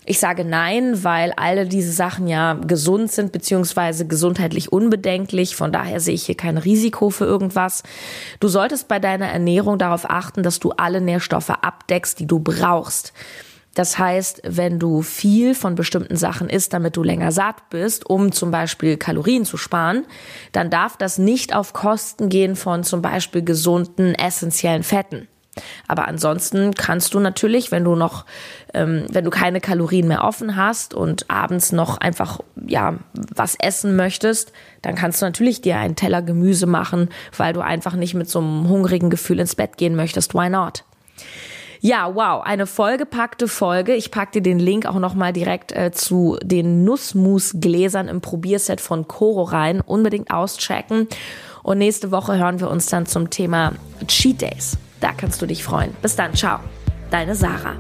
Ich 0.07 0.19
sage 0.19 0.45
nein, 0.45 1.05
weil 1.05 1.33
alle 1.37 1.67
diese 1.67 1.93
Sachen 1.93 2.27
ja 2.27 2.55
gesund 2.55 3.13
sind 3.13 3.33
beziehungsweise 3.33 4.07
gesundheitlich 4.07 4.73
unbedenklich. 4.73 5.55
Von 5.55 5.73
daher 5.73 6.01
sehe 6.01 6.15
ich 6.15 6.25
hier 6.25 6.37
kein 6.37 6.57
Risiko 6.57 7.11
für 7.11 7.27
irgendwas. 7.27 7.83
Du 8.41 8.49
solltest 8.49 8.89
bei 8.89 8.99
deiner 8.99 9.29
Ernährung 9.29 9.79
darauf 9.79 10.09
achten, 10.09 10.43
dass 10.43 10.59
du 10.59 10.71
alle 10.73 11.01
Nährstoffe 11.01 11.51
abdeckst, 11.51 12.19
die 12.19 12.27
du 12.27 12.41
brauchst. 12.41 13.13
Das 13.75 13.99
heißt, 13.99 14.43
wenn 14.45 14.79
du 14.81 15.03
viel 15.03 15.55
von 15.55 15.77
bestimmten 15.77 16.17
Sachen 16.17 16.49
isst, 16.49 16.73
damit 16.73 16.97
du 16.97 17.03
länger 17.03 17.31
satt 17.31 17.71
bist, 17.71 18.09
um 18.09 18.33
zum 18.33 18.51
Beispiel 18.51 18.97
Kalorien 18.97 19.45
zu 19.45 19.57
sparen, 19.57 20.07
dann 20.51 20.71
darf 20.71 20.97
das 20.97 21.19
nicht 21.19 21.55
auf 21.55 21.73
Kosten 21.73 22.29
gehen 22.29 22.57
von 22.57 22.83
zum 22.83 23.01
Beispiel 23.01 23.45
gesunden, 23.45 24.15
essentiellen 24.15 24.83
Fetten. 24.83 25.29
Aber 25.89 26.07
ansonsten 26.07 26.75
kannst 26.75 27.15
du 27.15 27.21
natürlich, 27.21 27.73
wenn 27.73 27.85
du 27.85 27.97
noch, 27.97 28.25
ähm, 28.73 29.07
wenn 29.11 29.25
du 29.25 29.31
keine 29.31 29.61
Kalorien 29.61 30.09
mehr 30.09 30.25
offen 30.25 30.57
hast 30.57 30.95
und 30.95 31.29
abends 31.29 31.73
noch 31.73 31.99
einfach 31.99 32.41
ja 32.67 32.95
was 33.13 33.57
essen 33.57 33.97
möchtest, 33.97 34.53
dann 34.83 34.95
kannst 34.95 35.21
du 35.21 35.27
natürlich 35.27 35.61
dir 35.61 35.77
einen 35.79 35.97
Teller 35.97 36.23
Gemüse 36.23 36.67
machen, 36.67 37.09
weil 37.37 37.53
du 37.53 37.61
einfach 37.61 37.95
nicht 37.95 38.15
mit 38.15 38.29
so 38.29 38.39
einem 38.39 38.69
hungrigen 38.69 39.11
Gefühl 39.11 39.41
ins 39.41 39.57
Bett 39.57 39.77
gehen 39.77 39.97
möchtest. 39.97 40.35
Why 40.35 40.49
not? 40.49 40.85
Ja, 41.83 42.15
wow, 42.15 42.43
eine 42.45 42.67
vollgepackte 42.67 43.49
Folge. 43.49 43.95
Ich 43.95 44.11
pack 44.11 44.33
dir 44.33 44.43
den 44.43 44.59
Link 44.59 44.85
auch 44.85 44.99
nochmal 44.99 45.33
direkt 45.33 45.73
äh, 45.73 45.91
zu 45.93 46.37
den 46.43 46.85
Nussmus-Gläsern 46.85 48.07
im 48.07 48.21
Probierset 48.21 48.83
von 48.83 49.09
Coro 49.09 49.45
rein. 49.45 49.81
Unbedingt 49.81 50.31
auschecken. 50.31 51.09
Und 51.63 51.79
nächste 51.79 52.11
Woche 52.11 52.37
hören 52.39 52.61
wir 52.61 52.71
uns 52.71 52.87
dann 52.87 53.07
zum 53.07 53.31
Thema 53.31 53.73
Cheat 54.07 54.43
Days. 54.43 54.77
Da 55.01 55.13
kannst 55.13 55.41
du 55.43 55.47
dich 55.47 55.65
freuen. 55.65 55.95
Bis 56.03 56.17
dann, 56.17 56.35
ciao. 56.35 56.61
Deine 57.11 57.35
Sarah. 57.35 57.77